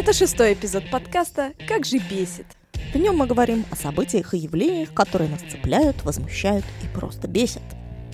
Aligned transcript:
Это 0.00 0.14
шестой 0.14 0.54
эпизод 0.54 0.84
подкаста 0.90 1.52
«Как 1.68 1.84
же 1.84 1.98
бесит». 1.98 2.46
В 2.94 2.96
нем 2.96 3.18
мы 3.18 3.26
говорим 3.26 3.66
о 3.70 3.76
событиях 3.76 4.32
и 4.32 4.38
явлениях, 4.38 4.94
которые 4.94 5.28
нас 5.28 5.42
цепляют, 5.42 6.04
возмущают 6.04 6.64
и 6.82 6.86
просто 6.98 7.28
бесят. 7.28 7.62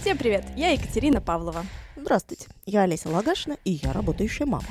Всем 0.01 0.19
привет, 0.19 0.45
я 0.57 0.73
Екатерина 0.73 1.21
Павлова. 1.21 1.65
Здравствуйте, 1.95 2.49
я 2.65 2.83
Олеся 2.83 3.09
Лагашина, 3.09 3.57
и 3.65 3.71
я 3.71 3.93
работающая 3.93 4.47
мама. 4.47 4.67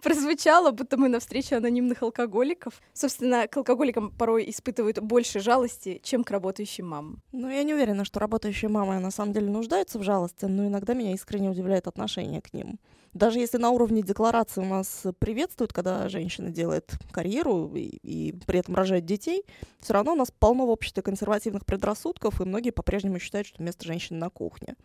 прозвучало, 0.00 0.70
будто 0.70 0.96
мы 0.96 1.08
на 1.08 1.18
встрече 1.18 1.56
анонимных 1.56 2.04
алкоголиков. 2.04 2.80
Собственно, 2.92 3.48
к 3.48 3.56
алкоголикам 3.56 4.12
порой 4.12 4.48
испытывают 4.48 5.00
больше 5.00 5.40
жалости, 5.40 6.00
чем 6.04 6.22
к 6.22 6.30
работающим 6.30 6.86
мамам. 6.86 7.20
Ну, 7.32 7.50
я 7.50 7.64
не 7.64 7.74
уверена, 7.74 8.04
что 8.04 8.20
работающие 8.20 8.68
мамы 8.68 9.00
на 9.00 9.10
самом 9.10 9.32
деле 9.32 9.50
нуждаются 9.50 9.98
в 9.98 10.04
жалости, 10.04 10.44
но 10.44 10.68
иногда 10.68 10.94
меня 10.94 11.14
искренне 11.14 11.50
удивляет 11.50 11.88
отношение 11.88 12.40
к 12.40 12.52
ним. 12.52 12.78
Даже 13.14 13.40
если 13.40 13.58
на 13.58 13.70
уровне 13.70 14.02
декларации 14.02 14.62
у 14.62 14.64
нас 14.64 15.04
приветствуют, 15.18 15.72
когда 15.74 16.08
женщина 16.08 16.48
делает 16.48 16.92
карьеру 17.10 17.70
и, 17.74 17.80
и 17.82 18.32
при 18.46 18.58
этом 18.58 18.74
рожает 18.74 19.04
детей, 19.04 19.44
все 19.80 19.92
равно 19.92 20.12
у 20.12 20.16
нас 20.16 20.30
полно 20.30 20.64
в 20.64 20.70
обществе 20.70 21.02
консервативных 21.02 21.66
предрассудков, 21.66 22.40
и 22.40 22.44
многие 22.44 22.70
по-прежнему 22.70 23.18
считают, 23.18 23.46
что 23.46 23.62
место 23.62 23.84
женщины 23.84 24.18
на 24.18 24.30
кухне. 24.30 24.76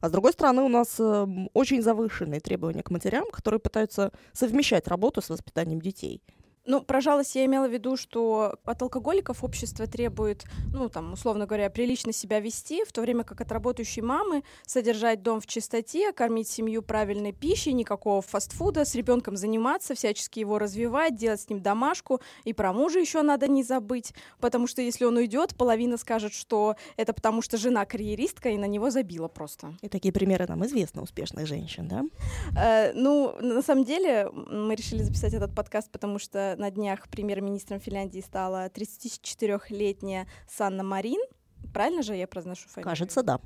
А 0.00 0.08
с 0.08 0.12
другой 0.12 0.32
стороны, 0.32 0.62
у 0.62 0.68
нас 0.68 0.96
э, 0.98 1.26
очень 1.52 1.82
завышенные 1.82 2.40
требования 2.40 2.82
к 2.82 2.90
матерям, 2.90 3.26
которые 3.30 3.60
пытаются 3.60 4.12
совмещать 4.32 4.88
работу 4.88 5.20
с 5.20 5.28
воспитанием 5.28 5.80
детей. 5.80 6.22
Ну, 6.66 6.82
про 6.82 7.02
жалость 7.02 7.34
я 7.34 7.44
имела 7.44 7.68
в 7.68 7.72
виду, 7.72 7.96
что 7.96 8.56
от 8.64 8.80
алкоголиков 8.80 9.44
общество 9.44 9.86
требует, 9.86 10.44
ну, 10.72 10.88
там, 10.88 11.12
условно 11.12 11.46
говоря, 11.46 11.68
прилично 11.68 12.12
себя 12.12 12.40
вести, 12.40 12.84
в 12.84 12.92
то 12.92 13.02
время 13.02 13.22
как 13.22 13.42
от 13.42 13.52
работающей 13.52 14.00
мамы 14.00 14.44
содержать 14.66 15.22
дом 15.22 15.40
в 15.40 15.46
чистоте, 15.46 16.12
кормить 16.12 16.48
семью 16.48 16.82
правильной 16.82 17.32
пищей, 17.32 17.74
никакого 17.74 18.22
фастфуда, 18.22 18.86
с 18.86 18.94
ребенком 18.94 19.36
заниматься, 19.36 19.94
всячески 19.94 20.40
его 20.40 20.58
развивать, 20.58 21.16
делать 21.16 21.42
с 21.42 21.50
ним 21.50 21.60
домашку, 21.60 22.22
и 22.44 22.54
про 22.54 22.72
мужа 22.72 22.98
еще 22.98 23.20
надо 23.20 23.46
не 23.46 23.62
забыть, 23.62 24.14
потому 24.40 24.66
что 24.66 24.80
если 24.80 25.04
он 25.04 25.18
уйдет, 25.18 25.54
половина 25.56 25.98
скажет, 25.98 26.32
что 26.32 26.76
это 26.96 27.12
потому 27.12 27.42
что 27.42 27.58
жена 27.58 27.84
карьеристка 27.84 28.48
и 28.48 28.56
на 28.56 28.66
него 28.66 28.88
забила 28.88 29.28
просто. 29.28 29.74
И 29.82 29.88
такие 29.88 30.12
примеры 30.12 30.46
нам 30.48 30.64
известны 30.64 31.02
успешных 31.02 31.46
женщин, 31.46 31.88
да? 31.88 32.04
Э, 32.58 32.92
ну, 32.94 33.36
на 33.40 33.60
самом 33.60 33.84
деле, 33.84 34.30
мы 34.32 34.74
решили 34.74 35.02
записать 35.02 35.34
этот 35.34 35.54
подкаст, 35.54 35.90
потому 35.90 36.18
что 36.18 36.53
на 36.56 36.70
днях 36.70 37.08
премьер-министром 37.08 37.80
Финляндии 37.80 38.20
стала 38.20 38.68
34-летняя 38.68 40.26
Санна 40.48 40.82
Марин. 40.82 41.20
Правильно 41.72 42.02
же 42.02 42.14
я 42.14 42.26
произношу 42.26 42.68
фамилию? 42.68 42.90
Кажется, 42.90 43.22
да. 43.22 43.40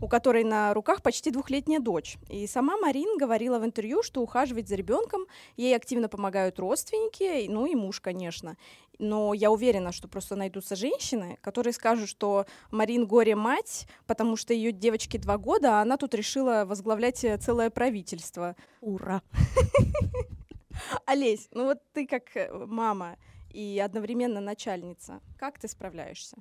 У 0.00 0.08
которой 0.08 0.44
на 0.44 0.74
руках 0.74 1.02
почти 1.02 1.30
двухлетняя 1.30 1.80
дочь. 1.80 2.18
И 2.28 2.46
сама 2.46 2.76
Марин 2.76 3.18
говорила 3.18 3.58
в 3.58 3.64
интервью, 3.64 4.02
что 4.02 4.20
ухаживать 4.20 4.68
за 4.68 4.76
ребенком 4.76 5.26
ей 5.56 5.74
активно 5.74 6.08
помогают 6.08 6.58
родственники, 6.58 7.46
ну 7.48 7.66
и 7.66 7.74
муж, 7.74 8.00
конечно. 8.00 8.56
Но 8.98 9.34
я 9.34 9.50
уверена, 9.50 9.92
что 9.92 10.08
просто 10.08 10.36
найдутся 10.36 10.76
женщины, 10.76 11.38
которые 11.42 11.72
скажут, 11.72 12.08
что 12.08 12.46
Марин 12.70 13.06
горе-мать, 13.06 13.86
потому 14.06 14.36
что 14.36 14.54
ее 14.54 14.72
девочке 14.72 15.18
два 15.18 15.38
года, 15.38 15.78
а 15.78 15.82
она 15.82 15.96
тут 15.96 16.14
решила 16.14 16.64
возглавлять 16.66 17.24
целое 17.40 17.70
правительство. 17.70 18.56
Ура! 18.80 19.22
Олесь, 21.06 21.48
ну 21.52 21.64
вот 21.64 21.78
ты 21.92 22.06
как 22.06 22.36
э, 22.36 22.50
мама 22.66 23.16
и 23.50 23.80
одновременно 23.84 24.40
начальница, 24.40 25.20
как 25.38 25.58
ты 25.58 25.68
справляешься? 25.68 26.36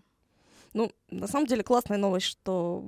Ну, 0.73 0.91
на 1.09 1.27
самом 1.27 1.47
деле 1.47 1.63
классная 1.63 1.97
новость, 1.97 2.25
что 2.25 2.83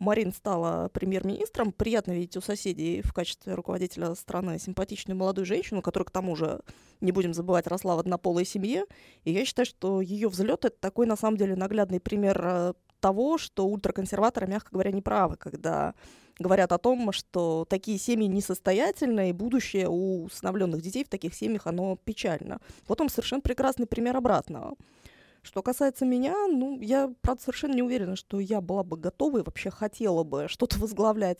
Марин 0.00 0.32
стала 0.32 0.88
премьер-министром. 0.88 1.72
Приятно 1.72 2.12
видеть 2.12 2.36
у 2.36 2.40
соседей 2.40 3.02
в 3.02 3.12
качестве 3.12 3.54
руководителя 3.54 4.14
страны 4.14 4.58
симпатичную 4.58 5.16
молодую 5.16 5.44
женщину, 5.44 5.82
которая, 5.82 6.06
к 6.06 6.10
тому 6.10 6.34
же, 6.36 6.60
не 7.00 7.12
будем 7.12 7.34
забывать, 7.34 7.66
росла 7.66 7.96
в 7.96 7.98
однополой 7.98 8.46
семье. 8.46 8.86
И 9.24 9.32
я 9.32 9.44
считаю, 9.44 9.66
что 9.66 10.00
ее 10.00 10.28
взлет 10.28 10.64
это 10.64 10.76
такой, 10.78 11.06
на 11.06 11.16
самом 11.16 11.36
деле, 11.36 11.54
наглядный 11.54 12.00
пример 12.00 12.40
э, 12.42 12.72
того, 13.00 13.38
что 13.38 13.66
ультраконсерваторы, 13.66 14.46
мягко 14.46 14.70
говоря, 14.72 14.92
не 14.92 15.02
правы, 15.02 15.36
когда 15.36 15.94
говорят 16.38 16.72
о 16.72 16.78
том, 16.78 17.12
что 17.12 17.66
такие 17.68 17.98
семьи 17.98 18.26
несостоятельны, 18.26 19.30
и 19.30 19.32
будущее 19.32 19.88
у 19.88 20.24
усыновленных 20.24 20.80
детей 20.80 21.04
в 21.04 21.08
таких 21.08 21.34
семьях, 21.34 21.66
оно 21.66 21.96
печально. 21.96 22.60
Вот 22.88 23.00
он 23.00 23.08
совершенно 23.08 23.42
прекрасный 23.42 23.86
пример 23.86 24.16
обратного. 24.16 24.74
Что 25.42 25.62
касается 25.62 26.04
меня, 26.04 26.34
ну, 26.48 26.78
я, 26.80 27.12
правда, 27.22 27.42
совершенно 27.42 27.74
не 27.74 27.82
уверена, 27.82 28.16
что 28.16 28.40
я 28.40 28.60
была 28.60 28.84
бы 28.84 28.96
готова 28.96 29.38
и 29.38 29.42
вообще 29.42 29.70
хотела 29.70 30.22
бы 30.22 30.48
что-то 30.48 30.78
возглавлять 30.78 31.38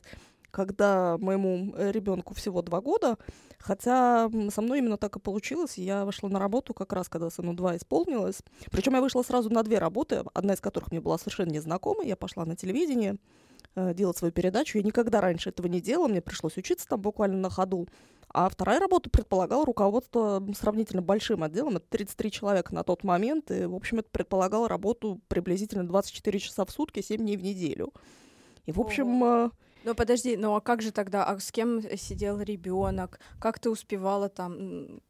когда 0.50 1.16
моему 1.18 1.72
э, 1.76 1.90
ребенку 1.92 2.34
всего 2.34 2.62
два 2.62 2.80
года, 2.80 3.16
хотя 3.60 4.30
со 4.50 4.62
мной 4.62 4.78
именно 4.78 4.96
так 4.96 5.16
и 5.16 5.20
получилось. 5.20 5.78
Я 5.78 6.04
вышла 6.04 6.28
на 6.28 6.38
работу 6.38 6.74
как 6.74 6.92
раз, 6.92 7.08
когда 7.08 7.30
сыну 7.30 7.54
два 7.54 7.76
исполнилось. 7.76 8.42
Причем 8.70 8.94
я 8.94 9.00
вышла 9.00 9.22
сразу 9.22 9.50
на 9.50 9.62
две 9.62 9.78
работы, 9.78 10.24
одна 10.34 10.54
из 10.54 10.60
которых 10.60 10.90
мне 10.90 11.00
была 11.00 11.18
совершенно 11.18 11.50
незнакома. 11.50 12.04
Я 12.04 12.16
пошла 12.16 12.44
на 12.44 12.56
телевидение, 12.56 13.16
э, 13.76 13.94
делать 13.94 14.16
свою 14.16 14.32
передачу. 14.32 14.78
Я 14.78 14.84
никогда 14.84 15.20
раньше 15.20 15.50
этого 15.50 15.66
не 15.66 15.80
делала, 15.80 16.08
мне 16.08 16.22
пришлось 16.22 16.56
учиться 16.56 16.88
там 16.88 17.00
буквально 17.00 17.36
на 17.36 17.50
ходу. 17.50 17.86
А 18.32 18.48
вторая 18.48 18.78
работа 18.78 19.10
предполагала 19.10 19.66
руководство 19.66 20.42
сравнительно 20.56 21.02
большим 21.02 21.42
отделом, 21.42 21.76
это 21.76 21.86
33 21.90 22.30
человека 22.30 22.72
на 22.72 22.84
тот 22.84 23.02
момент, 23.02 23.50
и, 23.50 23.64
в 23.64 23.74
общем, 23.74 23.98
это 23.98 24.08
предполагало 24.10 24.68
работу 24.68 25.20
приблизительно 25.26 25.84
24 25.84 26.38
часа 26.38 26.64
в 26.64 26.70
сутки, 26.70 27.02
7 27.02 27.18
дней 27.20 27.36
в 27.36 27.42
неделю. 27.42 27.92
И, 28.66 28.72
в 28.72 28.80
общем. 28.80 29.50
Ну 29.82 29.94
подожди, 29.94 30.36
ну 30.36 30.54
а 30.54 30.60
как 30.60 30.82
же 30.82 30.92
тогда, 30.92 31.24
а 31.24 31.38
с 31.38 31.50
кем 31.50 31.80
сидел 31.96 32.40
ребенок? 32.40 33.18
Как 33.38 33.58
ты 33.58 33.70
успевала 33.70 34.28
там? 34.28 35.00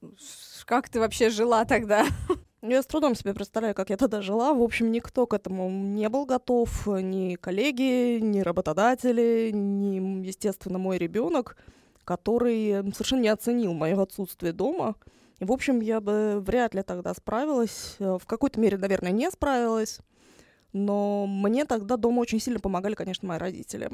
Как 0.64 0.88
ты 0.88 1.00
вообще 1.00 1.28
жила 1.31 1.64
тогда? 1.64 2.06
Я 2.62 2.82
с 2.82 2.86
трудом 2.86 3.14
себе 3.14 3.32
представляю, 3.32 3.75
как 3.75 3.88
я 3.88 3.97
тогда 3.97 4.20
жила. 4.20 4.53
В 4.53 4.60
общем, 4.60 4.92
никто 4.92 5.26
к 5.26 5.32
этому 5.32 5.70
не 5.70 6.10
был 6.10 6.26
готов. 6.26 6.86
Ни 6.86 7.36
коллеги, 7.36 8.19
ни 8.20 8.41
работодатели, 8.41 9.50
ни, 9.50 10.26
естественно, 10.26 10.76
мой 10.76 10.98
ребенок, 10.98 11.56
который 12.04 12.92
совершенно 12.92 13.22
не 13.22 13.28
оценил 13.28 13.72
мое 13.72 13.98
отсутствие 14.00 14.53
дома. 14.53 14.97
И, 15.38 15.44
в 15.47 15.53
общем, 15.53 15.80
я 15.80 16.03
бы 16.03 16.38
вряд 16.41 16.75
ли 16.75 16.82
тогда 16.82 17.14
справилась. 17.14 17.97
В 17.98 18.26
какой-то 18.26 18.60
мере, 18.60 18.76
наверное, 18.76 19.10
не 19.10 19.30
справилась. 19.30 20.00
Но 20.75 21.26
мне 21.26 21.64
тогда 21.64 21.97
дома 21.97 22.20
очень 22.20 22.41
сильно 22.41 22.60
помогали, 22.60 22.94
конечно, 22.94 23.26
мои 23.26 23.38
родители. 23.38 23.91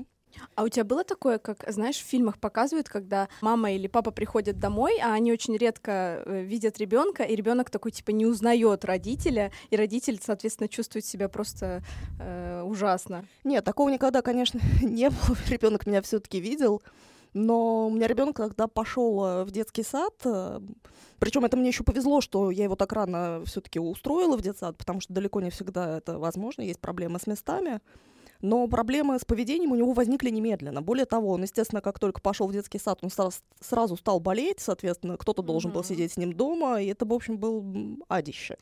А 0.54 0.64
у 0.64 0.69
тебя 0.69 0.84
было 0.84 1.04
такое, 1.04 1.38
как, 1.38 1.64
знаешь, 1.69 1.97
в 1.97 2.06
фильмах 2.06 2.38
показывают, 2.38 2.88
когда 2.88 3.28
мама 3.41 3.72
или 3.72 3.86
папа 3.86 4.10
приходят 4.10 4.58
домой, 4.58 4.98
а 5.02 5.12
они 5.12 5.32
очень 5.32 5.56
редко 5.56 6.22
э, 6.24 6.42
видят 6.42 6.78
ребенка, 6.78 7.22
и 7.22 7.36
ребенок 7.36 7.70
такой 7.70 7.92
типа 7.92 8.10
не 8.10 8.26
узнает 8.26 8.84
родителя, 8.84 9.52
и 9.70 9.76
родитель, 9.76 10.19
соответственно, 10.22 10.69
чувствует 10.69 11.04
себя 11.04 11.28
просто 11.28 11.82
э, 12.19 12.62
ужасно. 12.62 13.24
Нет, 13.44 13.64
такого 13.64 13.88
никогда, 13.88 14.22
конечно, 14.22 14.60
не 14.82 15.08
было. 15.08 15.36
Ребенок 15.48 15.86
меня 15.86 16.02
все-таки 16.02 16.41
видел. 16.41 16.82
Но 17.34 17.88
у 17.88 17.91
меня 17.91 18.06
ребенок 18.06 18.36
когда 18.36 18.66
пошел 18.66 19.24
э, 19.24 19.44
в 19.44 19.50
детский 19.50 19.82
сад, 19.82 20.14
э, 20.24 20.60
причем 21.18 21.44
это 21.44 21.56
мне 21.56 21.68
еще 21.68 21.84
повезло, 21.84 22.20
что 22.20 22.50
я 22.50 22.64
его 22.64 22.76
так 22.76 22.92
рано 22.92 23.42
все-таки 23.44 23.78
устроила 23.78 24.36
в 24.36 24.42
детсад, 24.42 24.76
потому 24.78 25.00
что 25.00 25.12
далеко 25.12 25.41
не 25.41 25.50
всегда 25.50 25.98
это 25.98 26.18
возможно, 26.18 26.62
есть 26.62 26.80
проблемы 26.80 27.18
с 27.18 27.26
местами. 27.26 27.80
Но 28.42 28.66
проблемы 28.69 29.19
с 29.19 29.24
поведением 29.24 29.72
у 29.72 29.76
него 29.76 29.92
возникли 29.92 30.30
немедленно. 30.30 30.82
Более 30.82 31.06
того, 31.06 31.30
он, 31.30 31.42
естественно, 31.42 31.80
как 31.80 31.98
только 31.98 32.20
пошел 32.20 32.48
в 32.48 32.52
детский 32.52 32.78
сад, 32.78 32.98
он 33.02 33.10
сразу 33.60 33.97
стал 33.97 34.20
болеть, 34.20 34.60
соответственно, 34.60 35.16
кто-то 35.16 35.42
должен 35.42 35.70
mm-hmm. 35.70 35.74
был 35.74 35.84
сидеть 35.84 36.12
с 36.12 36.16
ним 36.16 36.32
дома, 36.32 36.80
и 36.80 36.86
это, 36.86 37.06
в 37.06 37.12
общем, 37.12 37.38
был 37.38 37.64
адище. 38.08 38.56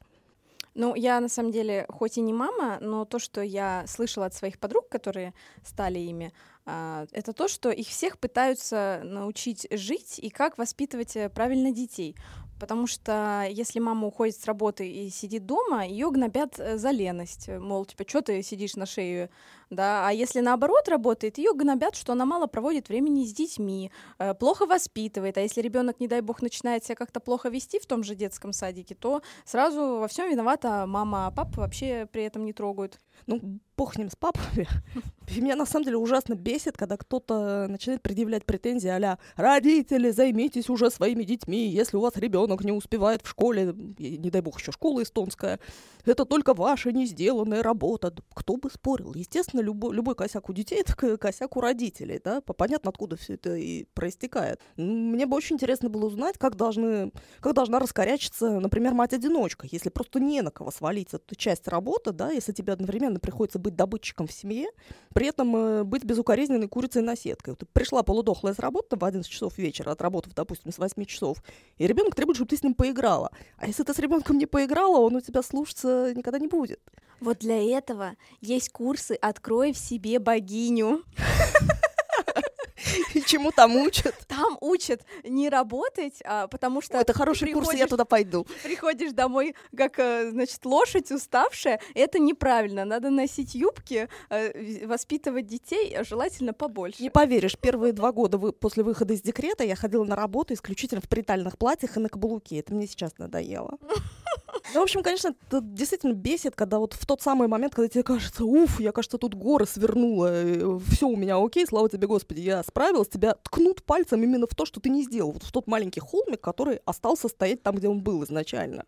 Ну, 0.74 0.96
я 0.96 1.20
на 1.20 1.28
самом 1.28 1.52
деле, 1.52 1.86
хоть 1.88 2.18
и 2.18 2.20
не 2.20 2.32
мама, 2.32 2.78
но 2.80 3.04
то, 3.04 3.20
что 3.20 3.40
я 3.42 3.84
слышала 3.86 4.26
от 4.26 4.34
своих 4.34 4.58
подруг, 4.58 4.88
которые 4.88 5.32
стали 5.64 6.00
ими, 6.00 6.32
а, 6.66 7.06
это 7.12 7.32
то, 7.32 7.46
что 7.46 7.70
их 7.70 7.86
всех 7.86 8.18
пытаются 8.18 9.00
научить 9.04 9.68
жить 9.70 10.18
и 10.18 10.30
как 10.30 10.58
воспитывать 10.58 11.14
э, 11.14 11.28
правильно 11.28 11.70
детей. 11.70 12.16
Потому 12.58 12.86
что 12.86 13.46
если 13.50 13.78
мама 13.78 14.06
уходит 14.06 14.36
с 14.36 14.46
работы 14.46 14.88
и 14.90 15.10
сидит 15.10 15.44
дома, 15.44 15.86
ее 15.86 16.10
гнобят 16.10 16.58
э, 16.58 16.78
за 16.78 16.90
леность. 16.90 17.48
Мол, 17.48 17.84
типа, 17.84 18.04
что 18.08 18.22
ты 18.22 18.42
сидишь 18.42 18.74
на 18.76 18.86
шее 18.86 19.30
да, 19.74 20.08
а 20.08 20.12
если 20.12 20.40
наоборот 20.40 20.88
работает, 20.88 21.38
ее 21.38 21.52
гнобят, 21.54 21.96
что 21.96 22.12
она 22.12 22.24
мало 22.24 22.46
проводит 22.46 22.88
времени 22.88 23.24
с 23.24 23.32
детьми, 23.32 23.90
э, 24.18 24.34
плохо 24.34 24.66
воспитывает, 24.66 25.36
а 25.38 25.40
если 25.40 25.60
ребенок, 25.60 26.00
не 26.00 26.08
дай 26.08 26.20
бог, 26.20 26.42
начинает 26.42 26.84
себя 26.84 26.96
как-то 26.96 27.20
плохо 27.20 27.48
вести 27.48 27.78
в 27.78 27.86
том 27.86 28.02
же 28.02 28.14
детском 28.14 28.52
садике, 28.52 28.94
то 28.94 29.22
сразу 29.44 29.98
во 29.98 30.08
всем 30.08 30.30
виновата 30.30 30.86
мама, 30.86 31.26
а 31.26 31.30
папа 31.30 31.62
вообще 31.62 32.06
при 32.10 32.24
этом 32.24 32.44
не 32.44 32.52
трогают. 32.52 32.98
Ну, 33.26 33.60
бог 33.76 33.94
с 33.94 33.98
ним, 33.98 34.10
с 34.10 34.16
папами. 34.16 34.68
Меня 35.36 35.56
на 35.56 35.66
самом 35.66 35.84
деле 35.84 35.96
ужасно 35.96 36.34
бесит, 36.34 36.76
когда 36.76 36.96
кто-то 36.96 37.66
начинает 37.68 38.02
предъявлять 38.02 38.44
претензии 38.44 38.88
а 38.88 39.18
«Родители, 39.36 40.10
займитесь 40.10 40.68
уже 40.68 40.90
своими 40.90 41.24
детьми, 41.24 41.68
если 41.68 41.96
у 41.96 42.00
вас 42.00 42.16
ребенок 42.16 42.62
не 42.62 42.72
успевает 42.72 43.22
в 43.22 43.28
школе, 43.28 43.74
не 43.98 44.30
дай 44.30 44.42
бог 44.42 44.60
еще 44.60 44.72
школа 44.72 45.02
эстонская, 45.02 45.58
это 46.04 46.24
только 46.24 46.54
ваша 46.54 46.92
не 46.92 47.06
сделанная 47.06 47.62
работа». 47.62 48.14
Кто 48.34 48.56
бы 48.56 48.70
спорил? 48.70 49.14
Естественно, 49.14 49.60
любой, 49.64 49.94
любой 49.94 50.14
косяк 50.14 50.48
у 50.48 50.52
детей— 50.52 50.80
это 50.86 51.16
косяк 51.16 51.56
у 51.56 51.60
родителей, 51.60 52.20
да, 52.22 52.40
понятно, 52.40 52.90
откуда 52.90 53.16
все 53.16 53.34
это 53.34 53.54
и 53.56 53.84
проистекает. 53.94 54.60
Мне 54.76 55.26
бы 55.26 55.36
очень 55.36 55.56
интересно 55.56 55.88
было 55.88 56.06
узнать, 56.06 56.38
как, 56.38 56.56
должны, 56.56 57.12
как 57.40 57.54
должна 57.54 57.78
раскорячиться, 57.78 58.60
например, 58.60 58.94
мать-одиночка, 58.94 59.66
если 59.70 59.88
просто 59.88 60.20
не 60.20 60.42
на 60.42 60.50
кого 60.50 60.70
свалить 60.70 61.12
эту 61.12 61.34
часть 61.34 61.68
работы, 61.68 62.12
да, 62.12 62.30
если 62.30 62.52
тебе 62.52 62.72
одновременно 62.72 63.18
приходится 63.18 63.58
быть 63.58 63.74
добытчиком 63.74 64.26
в 64.26 64.32
семье, 64.32 64.68
при 65.14 65.26
этом 65.26 65.56
э, 65.56 65.84
быть 65.84 66.04
безукоризненной 66.04 66.68
курицей 66.68 67.02
на 67.02 67.16
сеткой. 67.16 67.54
Вот 67.58 67.68
пришла 67.72 68.02
полудохлая 68.02 68.54
с 68.54 68.58
работы 68.58 68.96
в 68.96 69.04
11 69.04 69.30
часов 69.30 69.58
вечера, 69.58 69.90
отработав, 69.90 70.34
допустим, 70.34 70.72
с 70.72 70.78
8 70.78 71.04
часов, 71.04 71.42
и 71.78 71.86
ребенок 71.86 72.14
требует, 72.14 72.36
чтобы 72.36 72.50
ты 72.50 72.56
с 72.56 72.62
ним 72.62 72.74
поиграла. 72.74 73.30
А 73.56 73.66
если 73.66 73.82
ты 73.82 73.94
с 73.94 73.98
ребенком 73.98 74.38
не 74.38 74.46
поиграла, 74.46 74.98
он 74.98 75.16
у 75.16 75.20
тебя 75.20 75.42
слушаться 75.42 76.12
никогда 76.14 76.38
не 76.38 76.48
будет. 76.48 76.80
Вот 77.20 77.38
для 77.38 77.78
этого 77.78 78.16
есть 78.40 78.70
курсы 78.70 79.14
«Открой 79.44 79.74
в 79.74 79.76
себе 79.76 80.18
богиню». 80.18 81.02
И 83.14 83.20
чему 83.20 83.52
там 83.52 83.76
учат? 83.76 84.14
Там 84.26 84.56
учат 84.62 85.02
не 85.22 85.50
работать, 85.50 86.22
а, 86.24 86.46
потому 86.46 86.80
что... 86.80 86.96
это 86.96 87.12
хороший 87.12 87.52
курс, 87.52 87.74
я 87.74 87.86
туда 87.86 88.06
пойду. 88.06 88.46
Приходишь 88.62 89.12
домой, 89.12 89.54
как, 89.76 89.98
э, 89.98 90.30
значит, 90.30 90.64
лошадь 90.64 91.10
уставшая. 91.10 91.78
Это 91.94 92.18
неправильно. 92.18 92.86
Надо 92.86 93.10
носить 93.10 93.54
юбки, 93.54 94.08
э, 94.30 94.86
воспитывать 94.86 95.46
детей, 95.46 95.94
а 95.94 96.04
желательно 96.04 96.54
побольше. 96.54 97.02
Не 97.02 97.10
поверишь, 97.10 97.58
первые 97.58 97.92
два 97.92 98.12
года 98.12 98.38
вы, 98.38 98.52
после 98.52 98.82
выхода 98.82 99.12
из 99.12 99.20
декрета 99.20 99.62
я 99.64 99.76
ходила 99.76 100.04
на 100.04 100.16
работу 100.16 100.54
исключительно 100.54 101.02
в 101.02 101.08
притальных 101.10 101.58
платьях 101.58 101.98
и 101.98 102.00
на 102.00 102.08
каблуке. 102.08 102.60
Это 102.60 102.72
мне 102.72 102.86
сейчас 102.86 103.18
надоело. 103.18 103.76
Ну, 104.72 104.80
в 104.80 104.82
общем, 104.82 105.02
конечно, 105.02 105.34
это 105.48 105.60
действительно 105.60 106.12
бесит, 106.12 106.54
когда 106.54 106.78
вот 106.78 106.94
в 106.94 107.06
тот 107.06 107.22
самый 107.22 107.48
момент, 107.48 107.74
когда 107.74 107.88
тебе 107.88 108.02
кажется, 108.02 108.44
уф, 108.44 108.80
я, 108.80 108.92
кажется, 108.92 109.18
тут 109.18 109.34
горы 109.34 109.66
свернула, 109.66 110.28
э, 110.30 110.78
все 110.90 111.06
у 111.06 111.16
меня 111.16 111.36
окей, 111.36 111.66
слава 111.66 111.88
тебе, 111.88 112.06
Господи, 112.06 112.40
я 112.40 112.62
справилась, 112.62 113.08
тебя 113.08 113.34
ткнут 113.34 113.82
пальцем 113.82 114.22
именно 114.22 114.46
в 114.46 114.54
то, 114.54 114.64
что 114.64 114.80
ты 114.80 114.88
не 114.88 115.02
сделал, 115.02 115.32
вот 115.32 115.42
в 115.42 115.52
тот 115.52 115.66
маленький 115.66 116.00
холмик, 116.00 116.40
который 116.40 116.80
остался 116.84 117.28
стоять 117.28 117.62
там, 117.62 117.76
где 117.76 117.88
он 117.88 118.00
был 118.00 118.24
изначально. 118.24 118.84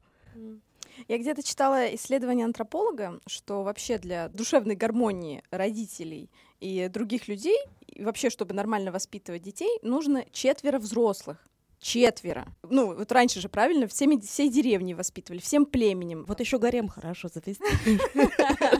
Я 1.09 1.19
где-то 1.19 1.43
читала 1.43 1.95
исследование 1.95 2.47
антрополога, 2.47 3.21
что 3.27 3.63
вообще 3.63 3.99
для 3.99 4.29
душевной 4.29 4.77
гармонии 4.77 5.43
родителей 5.51 6.31
и 6.59 6.89
других 6.89 7.29
людей, 7.29 7.59
и 7.87 8.03
вообще, 8.03 8.31
чтобы 8.31 8.55
нормально 8.55 8.93
воспитывать 8.93 9.43
детей, 9.43 9.79
нужно 9.83 10.25
четверо 10.33 10.79
взрослых 10.79 11.47
четверо. 11.81 12.47
Ну, 12.69 12.95
вот 12.95 13.13
раньше 13.13 13.41
же, 13.41 13.49
правильно, 13.49 13.87
всеми, 13.87 14.19
всей 14.19 14.49
деревни 14.49 14.95
воспитывали, 14.95 15.41
всем 15.41 15.67
племенем. 15.67 16.25
Вот 16.27 16.41
еще 16.41 16.59
гарем 16.59 16.89
хорошо 16.89 17.29
завести. 17.33 17.63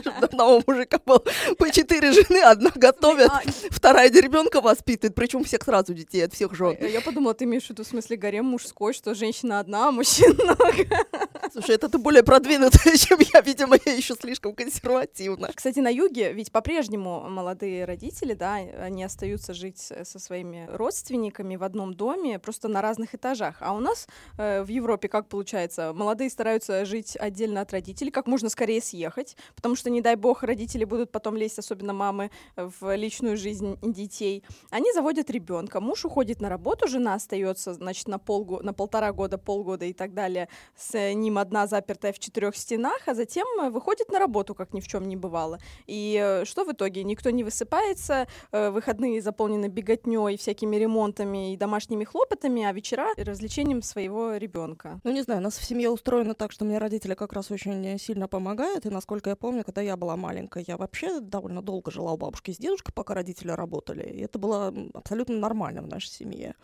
Чтобы 0.01 0.17
одного 0.17 0.61
мужика 0.65 0.99
было 1.05 1.23
по 1.57 1.71
четыре 1.71 2.11
жены, 2.11 2.41
одна 2.43 2.71
готовит, 2.73 3.29
а, 3.29 3.41
вторая 3.69 4.09
ребенка 4.09 4.61
воспитывает, 4.61 5.15
причем 5.15 5.43
всех 5.43 5.63
сразу 5.63 5.93
детей 5.93 6.25
от 6.25 6.33
всех 6.33 6.53
жен. 6.55 6.75
Я 6.81 7.01
подумала, 7.01 7.33
ты 7.33 7.45
имеешь 7.45 7.65
в 7.65 7.69
виду 7.69 7.83
в 7.83 7.87
смысле 7.87 8.17
гарем 8.17 8.45
мужской, 8.45 8.93
что 8.93 9.13
женщина 9.13 9.59
одна, 9.59 9.89
а 9.89 9.91
мужчин 9.91 10.33
много. 10.33 11.05
Слушай, 11.51 11.75
это 11.75 11.89
ты 11.89 11.97
более 11.97 12.23
продвинутая, 12.23 12.97
чем 12.97 13.19
я, 13.33 13.41
видимо, 13.41 13.77
я 13.85 13.93
еще 13.93 14.15
слишком 14.15 14.53
консервативна. 14.53 15.51
Кстати, 15.53 15.79
на 15.79 15.89
юге 15.89 16.33
ведь 16.33 16.51
по-прежнему 16.51 17.29
молодые 17.29 17.85
родители, 17.85 18.33
да, 18.33 18.55
они 18.55 19.03
остаются 19.03 19.53
жить 19.53 19.79
со 19.79 20.19
своими 20.19 20.67
родственниками 20.71 21.55
в 21.55 21.63
одном 21.63 21.93
доме, 21.93 22.39
просто 22.39 22.67
на 22.67 22.81
разных 22.87 23.15
этажах. 23.15 23.57
А 23.59 23.73
у 23.73 23.79
нас 23.79 24.07
э, 24.37 24.63
в 24.63 24.69
Европе 24.69 25.07
как 25.07 25.27
получается? 25.27 25.93
Молодые 25.93 26.29
стараются 26.29 26.85
жить 26.85 27.17
отдельно 27.19 27.61
от 27.61 27.71
родителей, 27.71 28.11
как 28.11 28.27
можно 28.27 28.49
скорее 28.49 28.81
съехать, 28.81 29.35
потому 29.55 29.75
что, 29.75 29.89
не 29.89 30.01
дай 30.01 30.15
бог, 30.15 30.43
родители 30.43 30.85
будут 30.85 31.11
потом 31.11 31.35
лезть, 31.35 31.59
особенно 31.59 31.93
мамы, 31.93 32.31
в 32.55 32.95
личную 32.95 33.37
жизнь 33.37 33.77
детей. 33.81 34.43
Они 34.69 34.91
заводят 34.93 35.29
ребенка, 35.29 35.79
муж 35.81 36.05
уходит 36.05 36.41
на 36.41 36.49
работу, 36.49 36.87
жена 36.87 37.15
остается, 37.15 37.73
значит, 37.73 38.07
на, 38.07 38.19
полго 38.19 38.63
на 38.63 38.73
полтора 38.73 39.11
года, 39.11 39.37
полгода 39.37 39.85
и 39.85 39.93
так 39.93 40.13
далее 40.13 40.47
с 40.75 41.13
ним 41.13 41.37
одна 41.37 41.67
запертая 41.67 42.13
в 42.13 42.19
четырех 42.19 42.55
стенах, 42.55 42.99
а 43.07 43.13
затем 43.13 43.47
выходит 43.71 44.11
на 44.11 44.19
работу, 44.19 44.55
как 44.55 44.73
ни 44.73 44.81
в 44.81 44.87
чем 44.87 45.07
не 45.07 45.15
бывало. 45.15 45.59
И 45.87 46.17
э, 46.21 46.45
что 46.45 46.65
в 46.65 46.71
итоге? 46.71 47.03
Никто 47.03 47.29
не 47.29 47.43
высыпается, 47.43 48.27
э, 48.51 48.69
выходные 48.69 49.21
заполнены 49.21 49.67
беготней, 49.67 50.37
всякими 50.37 50.75
ремонтами 50.75 51.53
и 51.53 51.57
домашними 51.57 52.03
хлопотами, 52.03 52.63
а 52.63 52.73
вечера 52.77 53.13
развлечением 53.17 53.81
своего 53.81 54.35
ребенка. 54.35 54.99
Ну, 55.03 55.11
не 55.11 55.21
знаю, 55.21 55.41
у 55.41 55.43
нас 55.43 55.57
в 55.57 55.63
семье 55.63 55.89
устроено 55.89 56.33
так, 56.33 56.51
что 56.51 56.63
мне 56.63 56.77
родители 56.77 57.15
как 57.15 57.33
раз 57.33 57.51
очень 57.51 57.97
сильно 57.99 58.27
помогают. 58.27 58.85
И 58.85 58.89
насколько 58.89 59.29
я 59.29 59.35
помню, 59.35 59.63
когда 59.63 59.81
я 59.81 59.97
была 59.97 60.15
маленькая, 60.15 60.63
я 60.67 60.77
вообще 60.77 61.19
довольно 61.19 61.61
долго 61.61 61.91
жила 61.91 62.13
у 62.13 62.17
бабушки 62.17 62.51
с 62.51 62.57
дедушкой, 62.57 62.93
пока 62.93 63.13
родители 63.13 63.51
работали. 63.51 64.03
И 64.03 64.21
это 64.21 64.39
было 64.39 64.73
абсолютно 64.93 65.37
нормально 65.37 65.81
в 65.81 65.87
нашей 65.87 66.09
семье. 66.09 66.55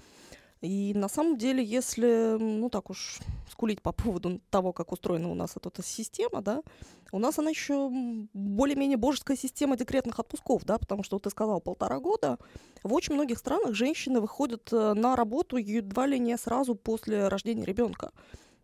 И 0.63 0.93
на 0.95 1.09
самом 1.09 1.37
деле, 1.37 1.61
если, 1.61 2.37
ну 2.39 2.69
так 2.69 2.89
уж 2.89 3.19
скулить 3.51 3.81
по 3.81 3.91
поводу 3.91 4.39
того, 4.49 4.71
как 4.71 4.93
устроена 4.93 5.29
у 5.29 5.35
нас 5.35 5.57
эта 5.57 5.83
система, 5.83 6.41
да, 6.41 6.63
у 7.11 7.19
нас 7.19 7.37
она 7.37 7.49
еще 7.49 7.89
более-менее 8.33 8.95
божеская 8.97 9.35
система 9.35 9.75
декретных 9.75 10.19
отпусков, 10.19 10.63
да, 10.63 10.77
потому 10.77 11.03
что 11.03 11.17
вот 11.17 11.23
ты 11.23 11.29
сказал 11.31 11.59
полтора 11.59 11.99
года. 11.99 12.39
В 12.81 12.93
очень 12.93 13.13
многих 13.13 13.39
странах 13.39 13.75
женщины 13.75 14.21
выходят 14.21 14.71
э, 14.71 14.93
на 14.93 15.17
работу 15.17 15.57
едва 15.57 16.07
ли 16.07 16.17
не 16.17 16.37
сразу 16.37 16.75
после 16.75 17.27
рождения 17.27 17.65
ребенка. 17.65 18.13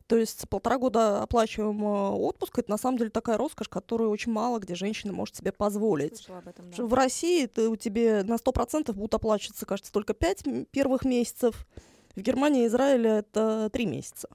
То 0.09 0.17
есть 0.17 0.49
полтора 0.49 0.79
года 0.79 1.21
оплачиваемого 1.21 2.15
отпуска 2.15 2.61
это 2.61 2.71
на 2.71 2.77
самом 2.79 2.97
деле 2.97 3.11
такая 3.11 3.37
роскошь, 3.37 3.69
которую 3.69 4.09
очень 4.09 4.31
мало 4.31 4.57
где 4.57 4.73
женщина 4.73 5.13
может 5.13 5.35
себе 5.35 5.51
позволить. 5.51 6.27
этом, 6.47 6.71
да. 6.71 6.83
В 6.83 6.95
России 6.95 7.45
ты, 7.45 7.69
у 7.69 7.75
тебя 7.75 8.23
на 8.23 8.33
100% 8.33 8.91
будут 8.93 9.13
оплачиваться, 9.13 9.67
кажется, 9.67 9.91
только 9.91 10.15
5 10.15 10.71
первых 10.71 11.05
месяцев. 11.05 11.67
В 12.15 12.21
Германии 12.21 12.63
и 12.63 12.65
Израиле 12.65 13.19
это 13.19 13.69
3 13.71 13.85
месяца. 13.85 14.29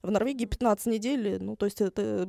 В 0.00 0.12
Норвегии 0.12 0.44
15 0.44 0.86
недель, 0.86 1.42
ну, 1.42 1.56
то 1.56 1.66
есть 1.66 1.80
это 1.80 2.28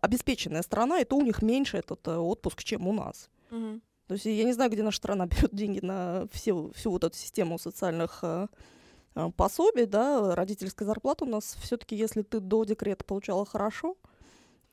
обеспеченная 0.00 0.62
страна, 0.62 1.00
и 1.00 1.04
то 1.04 1.16
у 1.16 1.22
них 1.22 1.42
меньше 1.42 1.78
этот 1.78 2.06
э, 2.06 2.16
отпуск, 2.16 2.62
чем 2.62 2.86
у 2.86 2.92
нас. 2.92 3.28
Угу. 3.50 3.80
То 4.06 4.14
есть 4.14 4.24
я 4.24 4.44
не 4.44 4.52
знаю, 4.52 4.70
где 4.70 4.84
наша 4.84 4.98
страна 4.98 5.26
берет 5.26 5.52
деньги 5.52 5.80
на 5.84 6.28
все, 6.30 6.70
всю 6.76 6.92
вот 6.92 7.02
эту 7.02 7.16
систему 7.16 7.58
социальных 7.58 8.20
э, 8.22 8.46
э, 8.46 8.56
пособий, 9.36 9.86
да, 9.86 10.34
родительская 10.34 10.86
зарплата 10.86 11.24
у 11.24 11.28
нас 11.28 11.56
все-таки, 11.60 11.96
если 11.96 12.22
ты 12.22 12.40
до 12.40 12.64
декрета 12.64 13.04
получала 13.04 13.44
хорошо, 13.44 13.96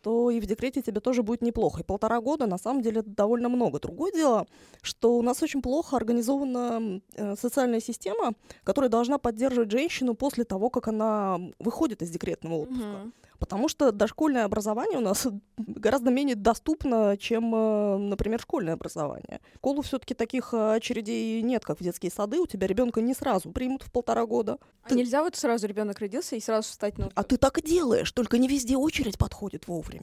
то 0.05 0.29
и 0.29 0.39
в 0.39 0.45
декрете 0.45 0.83
тебе 0.83 1.01
тоже 1.01 1.23
будет 1.23 1.41
неплохо. 1.41 1.81
И 1.81 1.83
полтора 1.83 2.21
года, 2.21 2.45
на 2.45 2.59
самом 2.59 2.83
деле, 2.83 2.99
это 2.99 3.09
довольно 3.09 3.49
много. 3.49 3.79
Другое 3.79 4.11
дело, 4.11 4.45
что 4.83 5.17
у 5.17 5.23
нас 5.23 5.41
очень 5.41 5.63
плохо 5.63 5.97
организована 5.97 7.01
э, 7.15 7.35
социальная 7.35 7.79
система, 7.79 8.33
которая 8.63 8.91
должна 8.91 9.17
поддерживать 9.17 9.71
женщину 9.71 10.13
после 10.13 10.43
того, 10.43 10.69
как 10.69 10.89
она 10.89 11.39
выходит 11.57 12.03
из 12.03 12.11
декретного 12.11 12.53
отпуска. 12.53 12.85
Mm-hmm. 12.85 13.11
Потому 13.39 13.67
что 13.67 13.91
дошкольное 13.91 14.45
образование 14.45 14.99
у 14.99 15.01
нас 15.01 15.27
гораздо 15.57 16.11
менее 16.11 16.35
доступно, 16.35 17.17
чем, 17.17 17.53
э, 17.55 17.97
например, 17.97 18.39
школьное 18.39 18.73
образование. 18.73 19.41
В 19.53 19.57
школу 19.57 19.81
все-таки 19.81 20.13
таких 20.13 20.53
э, 20.53 20.75
очередей 20.75 21.41
нет, 21.41 21.65
как 21.65 21.79
в 21.79 21.83
детские 21.83 22.11
сады. 22.11 22.39
У 22.39 22.45
тебя 22.45 22.67
ребенка 22.67 23.01
не 23.01 23.13
сразу 23.13 23.51
примут 23.51 23.83
в 23.83 23.91
полтора 23.91 24.25
года. 24.25 24.57
А 24.83 24.89
ты... 24.89 24.95
нельзя 24.95 25.23
вот 25.23 25.35
сразу 25.35 25.67
ребенок 25.67 25.99
родился 25.99 26.35
и 26.35 26.39
сразу 26.39 26.69
встать 26.69 26.97
на. 26.97 27.09
А 27.15 27.23
ты 27.23 27.37
так 27.37 27.57
и 27.57 27.61
делаешь, 27.61 28.11
только 28.11 28.37
не 28.37 28.47
везде 28.47 28.77
очередь 28.77 29.17
подходит 29.17 29.67
вовремя. 29.67 29.94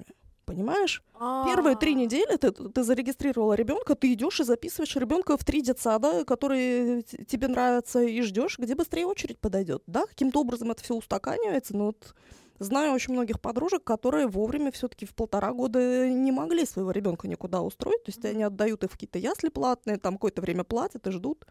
Понимаешь? 0.45 1.03
А-а-а. 1.15 1.47
Первые 1.47 1.77
три 1.77 1.95
недели 1.95 2.37
ты, 2.37 2.51
ты 2.51 2.83
зарегистрировала 2.83 3.55
ребенка, 3.55 3.95
ты 3.95 4.13
идешь 4.13 4.41
и 4.41 4.45
записываешь 4.45 4.97
ребенка 4.97 5.37
в 5.37 5.45
три 5.45 5.63
детсада, 5.63 6.25
которые 6.25 7.03
тебе 7.03 7.49
нравятся, 7.49 8.03
и 8.03 8.21
ждешь, 8.23 8.59
где 8.59 8.75
быстрее 8.75 9.07
очередь 9.07 9.39
подойдет. 9.39 9.83
Да, 9.87 10.05
каким-то 10.07 10.41
образом 10.41 10.71
это 10.71 10.83
все 10.83 10.95
устаканивается, 10.95 11.77
но 11.77 11.87
вот 11.87 12.15
Знаю 12.63 12.93
очень 12.93 13.13
многих 13.13 13.41
подружек, 13.41 13.83
которые 13.83 14.29
вовремя 14.29 14.71
все-таки 14.71 15.05
в 15.05 15.17
полтора 15.17 15.53
года 15.53 16.09
не 16.09 16.31
могли 16.31 16.65
своего 16.65 16.93
ребенка 16.93 17.27
никуда 17.27 17.61
устроить. 17.61 18.05
То 18.05 18.11
есть 18.11 18.25
они 18.25 18.45
отдают 18.45 18.85
их 18.85 18.91
в 18.91 18.93
какие-то 18.93 19.19
ясли 19.19 19.49
платные, 19.49 19.97
там 19.97 20.15
какое-то 20.15 20.43
время 20.43 20.63
платят 20.63 21.05
и 21.09 21.11
ждут, 21.11 21.45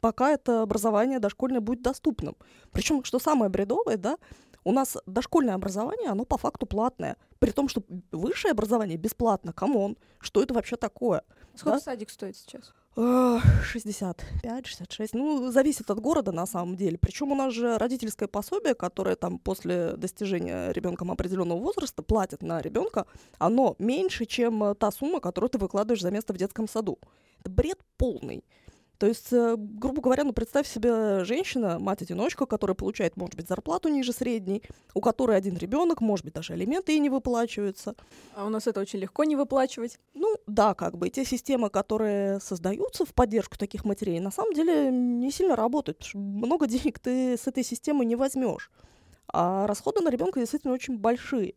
пока 0.00 0.32
это 0.32 0.62
образование 0.62 1.20
дошкольное 1.20 1.60
будет 1.60 1.82
доступным. 1.82 2.36
Причем, 2.72 3.04
что 3.04 3.20
самое 3.20 3.48
бредовое, 3.48 3.96
да, 3.96 4.18
у 4.66 4.72
нас 4.72 4.96
дошкольное 5.06 5.54
образование, 5.54 6.10
оно 6.10 6.24
по 6.24 6.36
факту 6.36 6.66
платное. 6.66 7.16
При 7.38 7.52
том, 7.52 7.68
что 7.68 7.84
высшее 8.10 8.50
образование 8.50 8.96
бесплатно. 8.96 9.52
Come 9.52 9.77
on, 9.77 9.96
что 10.18 10.42
это 10.42 10.54
вообще 10.54 10.74
такое? 10.74 11.22
Сколько 11.54 11.78
да? 11.78 11.84
садик 11.84 12.10
стоит 12.10 12.36
сейчас? 12.36 12.74
65, 12.96 14.66
66. 14.66 15.14
Ну, 15.14 15.52
зависит 15.52 15.88
от 15.88 16.00
города 16.00 16.32
на 16.32 16.46
самом 16.46 16.74
деле. 16.74 16.98
Причем 16.98 17.30
у 17.30 17.36
нас 17.36 17.54
же 17.54 17.78
родительское 17.78 18.26
пособие, 18.26 18.74
которое 18.74 19.14
там 19.14 19.38
после 19.38 19.92
достижения 19.96 20.72
ребенком 20.72 21.12
определенного 21.12 21.60
возраста 21.60 22.02
платят 22.02 22.42
на 22.42 22.60
ребенка, 22.60 23.06
оно 23.38 23.76
меньше, 23.78 24.24
чем 24.24 24.74
та 24.74 24.90
сумма, 24.90 25.20
которую 25.20 25.48
ты 25.48 25.58
выкладываешь 25.58 26.02
за 26.02 26.10
место 26.10 26.32
в 26.32 26.38
детском 26.38 26.66
саду. 26.66 26.98
Это 27.38 27.50
бред 27.50 27.78
полный. 27.98 28.42
То 28.98 29.06
есть, 29.06 29.32
э, 29.32 29.56
грубо 29.56 30.00
говоря, 30.00 30.24
ну 30.24 30.32
представь 30.32 30.66
себе 30.66 31.24
женщина, 31.24 31.78
мать-одиночка, 31.78 32.46
которая 32.46 32.74
получает, 32.74 33.16
может 33.16 33.36
быть, 33.36 33.48
зарплату 33.48 33.88
ниже 33.88 34.12
средней, 34.12 34.62
у 34.94 35.00
которой 35.00 35.36
один 35.36 35.56
ребенок, 35.56 36.00
может 36.00 36.24
быть, 36.24 36.34
даже 36.34 36.54
алименты 36.54 36.92
ей 36.92 37.00
не 37.00 37.10
выплачиваются. 37.10 37.94
А 38.34 38.46
у 38.46 38.48
нас 38.48 38.66
это 38.66 38.80
очень 38.80 38.98
легко 38.98 39.24
не 39.24 39.36
выплачивать. 39.36 39.98
Ну 40.14 40.36
да, 40.46 40.74
как 40.74 40.96
бы 40.96 41.10
те 41.10 41.24
системы, 41.24 41.68
которые 41.68 42.40
создаются 42.40 43.04
в 43.04 43.12
поддержку 43.12 43.58
таких 43.58 43.84
матерей, 43.84 44.20
на 44.20 44.30
самом 44.30 44.54
деле 44.54 44.90
не 44.90 45.30
сильно 45.30 45.56
работают, 45.56 45.98
потому 45.98 46.08
что 46.08 46.18
много 46.18 46.66
денег 46.66 46.98
ты 46.98 47.36
с 47.36 47.46
этой 47.46 47.64
системы 47.64 48.04
не 48.04 48.16
возьмешь. 48.16 48.70
А 49.28 49.66
расходы 49.66 50.00
на 50.00 50.08
ребенка 50.08 50.40
действительно 50.40 50.72
очень 50.72 50.96
большие. 50.98 51.54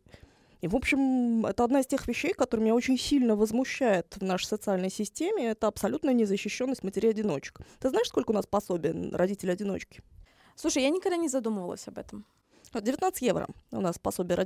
И, 0.60 0.68
в 0.68 0.76
общем, 0.76 1.46
это 1.46 1.64
одна 1.64 1.80
из 1.80 1.86
тех 1.86 2.06
вещей, 2.06 2.34
которые 2.34 2.64
меня 2.64 2.74
очень 2.74 2.98
сильно 2.98 3.34
возмущает 3.34 4.14
в 4.16 4.22
нашей 4.22 4.46
социальной 4.46 4.90
системе. 4.90 5.50
Это 5.50 5.68
абсолютная 5.68 6.12
незащищенность 6.12 6.82
матерей-одиночек. 6.82 7.60
Ты 7.78 7.88
знаешь, 7.88 8.08
сколько 8.08 8.30
у 8.30 8.34
нас 8.34 8.46
пособий 8.46 9.10
родителей-одиночки? 9.10 10.02
Слушай, 10.56 10.82
я 10.82 10.90
никогда 10.90 11.16
не 11.16 11.28
задумывалась 11.28 11.88
об 11.88 11.98
этом. 11.98 12.26
19 12.74 13.22
евро 13.22 13.48
у 13.72 13.80
нас 13.80 13.98
пособие 13.98 14.36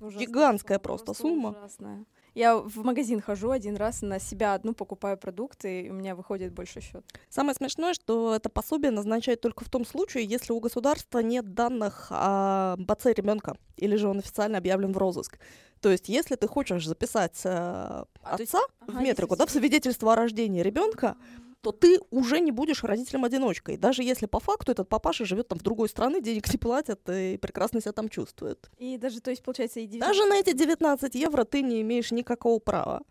родителей-одиночки. 0.00 0.30
Гигантская 0.30 0.78
просто, 0.78 1.06
просто 1.06 1.22
сумма. 1.22 1.50
Ужасная. 1.50 2.04
Я 2.34 2.56
в 2.56 2.84
магазин 2.84 3.20
хожу 3.20 3.50
один 3.50 3.76
раз, 3.76 4.02
на 4.02 4.20
себя 4.20 4.54
одну 4.54 4.72
покупаю 4.72 5.16
продукты, 5.18 5.82
и 5.82 5.90
у 5.90 5.92
меня 5.92 6.14
выходит 6.14 6.52
больше 6.52 6.80
счет. 6.80 7.04
Самое 7.28 7.54
смешное, 7.54 7.94
что 7.94 8.34
это 8.34 8.48
пособие 8.48 8.92
назначают 8.92 9.40
только 9.40 9.64
в 9.64 9.68
том 9.68 9.84
случае, 9.84 10.24
если 10.24 10.52
у 10.52 10.60
государства 10.60 11.18
нет 11.18 11.54
данных 11.54 12.06
об 12.10 12.90
отце 12.90 13.12
ребенка, 13.12 13.56
или 13.76 13.96
же 13.96 14.08
он 14.08 14.18
официально 14.18 14.58
объявлен 14.58 14.92
в 14.92 14.98
розыск. 14.98 15.38
То 15.80 15.90
есть, 15.90 16.08
если 16.08 16.36
ты 16.36 16.46
хочешь 16.46 16.86
записать 16.86 17.40
э, 17.44 17.48
а, 17.48 18.06
отца 18.22 18.40
есть, 18.40 18.52
в 18.52 18.88
ага, 18.88 19.00
метрику, 19.00 19.36
да, 19.36 19.46
в 19.46 19.50
свидетельство 19.50 20.12
о 20.12 20.16
рождении 20.16 20.60
ребенка, 20.60 21.16
то 21.60 21.72
ты 21.72 21.98
уже 22.10 22.40
не 22.40 22.52
будешь 22.52 22.84
родителем-одиночкой. 22.84 23.76
Даже 23.76 24.02
если 24.02 24.26
по 24.26 24.38
факту 24.38 24.72
этот 24.72 24.88
папаша 24.88 25.24
живет 25.24 25.48
там 25.48 25.58
в 25.58 25.62
другой 25.62 25.88
стране, 25.88 26.20
денег 26.20 26.52
не 26.52 26.58
платят 26.58 27.00
и 27.08 27.36
прекрасно 27.36 27.80
себя 27.80 27.92
там 27.92 28.08
чувствует. 28.08 28.70
И 28.78 28.96
даже, 28.96 29.20
то 29.20 29.30
есть, 29.30 29.42
получается, 29.42 29.80
и 29.80 29.86
19... 29.86 30.00
Даже 30.00 30.28
на 30.28 30.38
эти 30.38 30.52
19 30.52 31.14
евро 31.14 31.44
ты 31.44 31.62
не 31.62 31.80
имеешь 31.82 32.10
никакого 32.10 32.58
права. 32.58 33.02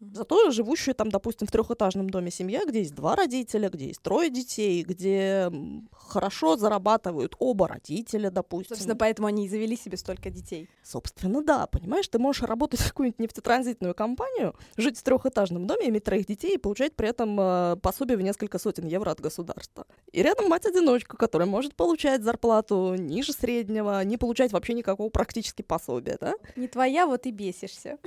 Зато 0.00 0.50
живущая 0.50 0.94
там, 0.94 1.08
допустим, 1.08 1.46
в 1.46 1.52
трехэтажном 1.52 2.10
доме 2.10 2.30
семья, 2.30 2.64
где 2.66 2.80
есть 2.80 2.94
два 2.94 3.16
родителя, 3.16 3.70
где 3.70 3.86
есть 3.86 4.02
трое 4.02 4.28
детей, 4.28 4.82
где 4.82 5.50
хорошо 5.92 6.56
зарабатывают 6.56 7.34
оба 7.38 7.68
родителя, 7.68 8.30
допустим. 8.30 8.76
Собственно, 8.76 8.96
поэтому 8.96 9.28
они 9.28 9.46
и 9.46 9.48
завели 9.48 9.76
себе 9.76 9.96
столько 9.96 10.28
детей. 10.28 10.68
Собственно, 10.82 11.42
да, 11.42 11.66
понимаешь, 11.66 12.08
ты 12.08 12.18
можешь 12.18 12.42
работать 12.42 12.80
в 12.80 12.88
какую-нибудь 12.88 13.20
нефтетранзитную 13.20 13.94
компанию, 13.94 14.54
жить 14.76 14.98
в 14.98 15.02
трехэтажном 15.02 15.66
доме, 15.66 15.88
иметь 15.88 16.04
троих 16.04 16.26
детей 16.26 16.56
и 16.56 16.58
получать 16.58 16.94
при 16.94 17.08
этом 17.08 17.36
э, 17.62 17.76
пособие 17.76 18.16
в 18.16 18.22
несколько 18.22 18.58
сотен 18.58 18.86
евро 18.86 19.10
от 19.10 19.20
государства. 19.20 19.86
И 20.12 20.22
рядом 20.22 20.48
мать-одиночка, 20.48 21.16
которая 21.16 21.48
может 21.48 21.74
получать 21.74 22.22
зарплату 22.22 22.94
ниже 22.94 23.32
среднего, 23.32 24.02
не 24.04 24.16
получать 24.16 24.52
вообще 24.52 24.74
никакого 24.74 25.08
практически 25.10 25.62
пособия, 25.62 26.18
да? 26.20 26.34
Не 26.56 26.68
твоя, 26.68 27.06
вот 27.06 27.26
и 27.26 27.30
бесишься. 27.30 27.98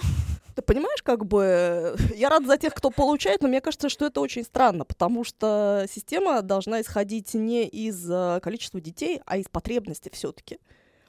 Ты 0.56 0.62
понимаешь, 0.62 1.04
как 1.04 1.26
бы, 1.26 1.96
я 2.16 2.30
рад 2.30 2.46
за 2.46 2.58
тех, 2.58 2.74
кто 2.74 2.90
получает, 2.90 3.42
но 3.42 3.50
мне 3.50 3.60
кажется, 3.60 3.90
что 3.90 4.06
это 4.06 4.22
очень 4.22 4.44
странно, 4.44 4.86
потому 4.86 5.26
что 5.26 5.86
система 5.90 6.42
должна 6.42 6.82
исходить 6.82 7.34
не 7.34 7.66
из 7.68 8.10
э, 8.10 8.40
количества 8.42 8.80
детей, 8.80 9.22
а 9.26 9.38
из 9.38 9.48
потребности 9.50 10.10
все-таки. 10.14 10.60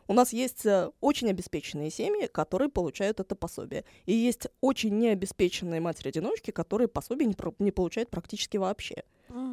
У 0.09 0.13
нас 0.13 0.33
есть 0.33 0.65
э, 0.67 0.91
очень 1.01 1.31
обеспеченные 1.31 1.91
семьи, 1.91 2.27
которые 2.27 2.69
получают 2.69 3.21
это 3.21 3.35
пособие. 3.35 3.85
И 4.05 4.13
есть 4.13 4.47
очень 4.61 4.97
необеспеченные 4.99 5.81
матери-одиночки, 5.81 6.51
которые 6.51 6.89
пособие 6.89 7.27
не, 7.27 7.35
про- 7.35 7.55
не 7.59 7.71
получают 7.73 8.11
практически 8.11 8.57
вообще. 8.57 9.05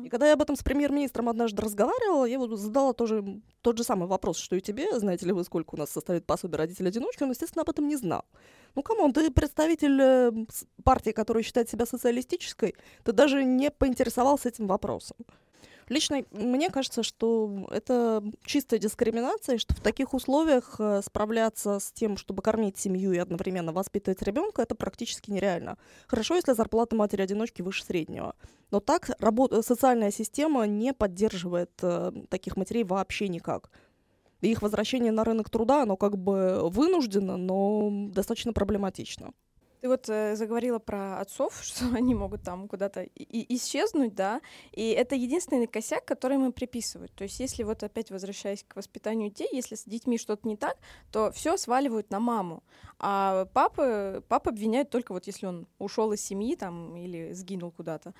И 0.03 0.09
когда 0.09 0.27
я 0.27 0.33
об 0.33 0.41
этом 0.41 0.55
с 0.55 0.63
премьер-министром 0.63 1.29
однажды 1.29 1.61
разговаривала, 1.61 2.25
я 2.25 2.37
вот 2.37 2.57
задала 2.59 2.93
тоже 2.93 3.41
тот 3.61 3.77
же 3.77 3.83
самый 3.83 4.07
вопрос, 4.07 4.37
что 4.37 4.55
и 4.55 4.61
тебе, 4.61 4.99
знаете 4.99 5.25
ли 5.25 5.31
вы, 5.31 5.43
сколько 5.43 5.75
у 5.75 5.77
нас 5.77 5.89
составит 5.89 6.25
пособие 6.25 6.59
родителей-одиночки, 6.59 7.23
он, 7.23 7.31
естественно, 7.31 7.63
об 7.63 7.69
этом 7.69 7.87
не 7.87 7.95
знал. 7.95 8.23
Ну, 8.75 8.83
come 8.83 9.00
on, 9.00 9.13
ты 9.13 9.31
представитель 9.31 9.99
э, 9.99 10.31
партии, 10.83 11.11
которая 11.11 11.43
считает 11.43 11.69
себя 11.69 11.85
социалистической, 11.85 12.75
ты 13.03 13.11
даже 13.11 13.43
не 13.43 13.71
поинтересовался 13.71 14.49
этим 14.49 14.67
вопросом. 14.67 15.17
Лично 15.89 16.23
мне 16.31 16.69
кажется, 16.69 17.03
что 17.03 17.67
это 17.71 18.23
чистая 18.45 18.79
дискриминация, 18.79 19.57
что 19.57 19.73
в 19.73 19.81
таких 19.81 20.13
условиях 20.13 20.75
э, 20.79 21.01
справляться 21.05 21.79
с 21.79 21.91
тем, 21.91 22.17
чтобы 22.17 22.41
кормить 22.41 22.77
семью 22.77 23.11
и 23.11 23.17
одновременно 23.17 23.71
воспитывать 23.71 24.21
ребенка, 24.21 24.61
это 24.61 24.75
практически 24.75 25.31
нереально. 25.31 25.77
Хорошо, 26.07 26.35
если 26.35 26.53
зарплата 26.53 26.95
матери-одиночки 26.95 27.61
выше 27.61 27.83
среднего. 27.83 28.35
Но 28.71 28.79
так 28.79 29.11
работа, 29.19 29.61
социальная 29.61 30.11
система 30.11 30.65
не 30.65 30.93
поддерживает 30.93 31.71
э, 31.81 32.11
таких 32.29 32.57
матерей 32.57 32.83
вообще 32.83 33.27
никак. 33.27 33.69
И 34.41 34.51
их 34.51 34.61
возвращение 34.61 35.11
на 35.11 35.23
рынок 35.23 35.49
труда, 35.49 35.83
оно 35.83 35.95
как 35.95 36.17
бы 36.17 36.69
вынуждено, 36.69 37.37
но 37.37 37.89
достаточно 38.09 38.51
проблематично. 38.51 39.33
Ты 39.83 39.89
вот 39.89 40.07
э, 40.07 40.37
заговорила 40.37 40.79
про 40.79 41.19
отцов, 41.19 41.59
что 41.61 41.93
они 41.93 42.15
могут 42.15 42.41
там 42.41 42.69
куда-то 42.69 43.01
и- 43.01 43.55
исчезнуть, 43.57 44.15
да, 44.15 44.39
и 44.71 44.91
это 44.91 45.15
единственный 45.15 45.67
косяк, 45.67 46.05
который 46.05 46.37
мы 46.37 46.53
приписывают. 46.53 47.11
То 47.13 47.25
есть, 47.25 47.37
если 47.41 47.63
вот 47.63 47.83
опять 47.83 48.09
возвращаясь 48.09 48.63
к 48.65 48.77
воспитанию 48.77 49.29
детей, 49.29 49.49
если 49.51 49.75
с 49.75 49.83
детьми 49.83 50.17
что-то 50.17 50.47
не 50.47 50.55
так, 50.55 50.77
то 51.11 51.33
все 51.33 51.57
сваливают 51.57 52.11
на 52.11 52.21
маму, 52.21 52.63
а 52.97 53.43
папы, 53.53 54.23
папа 54.29 54.51
обвиняют 54.51 54.89
только 54.89 55.11
вот 55.11 55.27
если 55.27 55.47
он 55.47 55.67
ушел 55.79 56.13
из 56.13 56.21
семьи 56.21 56.55
там 56.55 56.95
или 56.95 57.33
сгинул 57.33 57.71
куда-то, 57.71 58.13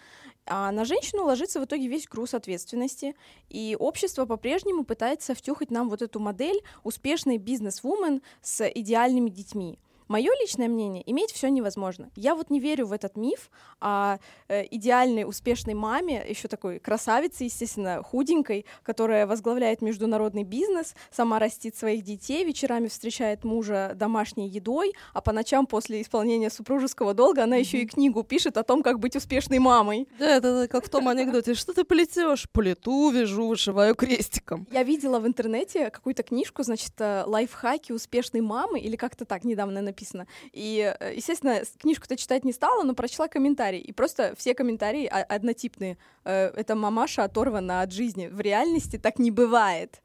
а 0.45 0.69
на 0.73 0.83
женщину 0.83 1.23
ложится 1.23 1.61
в 1.61 1.63
итоге 1.63 1.87
весь 1.87 2.09
груз 2.09 2.33
ответственности, 2.33 3.15
и 3.47 3.77
общество 3.79 4.25
по-прежнему 4.25 4.83
пытается 4.83 5.33
втюхать 5.33 5.71
нам 5.71 5.87
вот 5.87 6.01
эту 6.01 6.19
модель 6.19 6.61
успешной 6.83 7.37
бизнес-вумен 7.37 8.21
с 8.41 8.67
идеальными 8.69 9.29
детьми. 9.29 9.79
Мое 10.13 10.29
личное 10.39 10.67
мнение, 10.67 11.01
иметь 11.09 11.31
все 11.31 11.47
невозможно. 11.47 12.11
Я 12.15 12.35
вот 12.35 12.51
не 12.51 12.59
верю 12.59 12.85
в 12.85 12.91
этот 12.91 13.17
миф 13.17 13.49
о 13.81 14.17
э, 14.47 14.63
идеальной, 14.69 15.27
успешной 15.27 15.73
маме, 15.73 16.23
еще 16.29 16.47
такой 16.47 16.77
красавице, 16.77 17.45
естественно, 17.45 18.03
худенькой, 18.03 18.67
которая 18.83 19.25
возглавляет 19.25 19.81
международный 19.81 20.43
бизнес, 20.43 20.93
сама 21.09 21.39
растит 21.39 21.75
своих 21.75 22.03
детей, 22.03 22.45
вечерами 22.45 22.89
встречает 22.89 23.43
мужа 23.43 23.93
домашней 23.95 24.47
едой, 24.47 24.93
а 25.13 25.21
по 25.21 25.31
ночам 25.31 25.65
после 25.65 26.03
исполнения 26.03 26.51
супружеского 26.51 27.15
долга 27.15 27.45
она 27.45 27.57
mm-hmm. 27.57 27.59
еще 27.59 27.77
и 27.79 27.87
книгу 27.87 28.21
пишет 28.21 28.57
о 28.57 28.63
том, 28.63 28.83
как 28.83 28.99
быть 28.99 29.15
успешной 29.15 29.57
мамой. 29.57 30.07
Да, 30.19 30.35
это 30.35 30.67
как 30.67 30.85
в 30.85 30.89
том 30.89 31.07
анекдоте. 31.07 31.55
Что 31.55 31.73
ты 31.73 31.85
плетешь? 31.85 32.47
Плету, 32.51 33.09
вяжу, 33.09 33.47
вышиваю 33.47 33.95
крестиком. 33.95 34.67
Я 34.71 34.83
видела 34.83 35.19
в 35.19 35.25
интернете 35.25 35.89
какую-то 35.89 36.21
книжку, 36.21 36.61
значит, 36.61 36.93
э, 36.99 37.23
лайфхаки 37.25 37.93
успешной 37.93 38.41
мамы, 38.41 38.79
или 38.79 38.95
как-то 38.95 39.25
так 39.25 39.43
недавно 39.43 39.81
написано. 39.81 40.02
И, 40.51 40.95
э, 40.99 41.13
естественно, 41.15 41.61
книжку-то 41.79 42.15
читать 42.15 42.43
не 42.45 42.53
стала, 42.53 42.83
но 42.83 42.93
прочла 42.93 43.27
комментарии. 43.27 43.79
И 43.79 43.91
просто 43.91 44.33
все 44.37 44.53
комментарии 44.53 45.05
однотипные. 45.05 45.97
Э, 46.23 46.47
это 46.55 46.75
мамаша 46.75 47.23
оторвана 47.23 47.81
от 47.81 47.91
жизни. 47.91 48.27
В 48.27 48.39
реальности 48.39 48.97
так 48.97 49.19
не 49.19 49.31
бывает. 49.31 50.01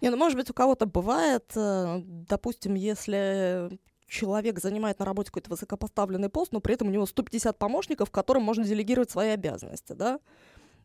Не, 0.00 0.10
ну, 0.10 0.16
может 0.16 0.38
быть, 0.38 0.50
у 0.50 0.54
кого-то 0.54 0.86
бывает, 0.86 1.52
э, 1.54 2.00
допустим, 2.04 2.74
если 2.74 3.78
человек 4.10 4.58
занимает 4.58 4.98
на 4.98 5.04
работе 5.04 5.30
какой-то 5.30 5.50
высокопоставленный 5.50 6.28
пост, 6.28 6.52
но 6.52 6.60
при 6.60 6.74
этом 6.74 6.88
у 6.88 6.90
него 6.90 7.06
150 7.06 7.58
помощников, 7.58 8.10
которым 8.10 8.42
можно 8.42 8.64
делегировать 8.64 9.10
свои 9.10 9.30
обязанности, 9.30 9.92
да? 9.92 10.18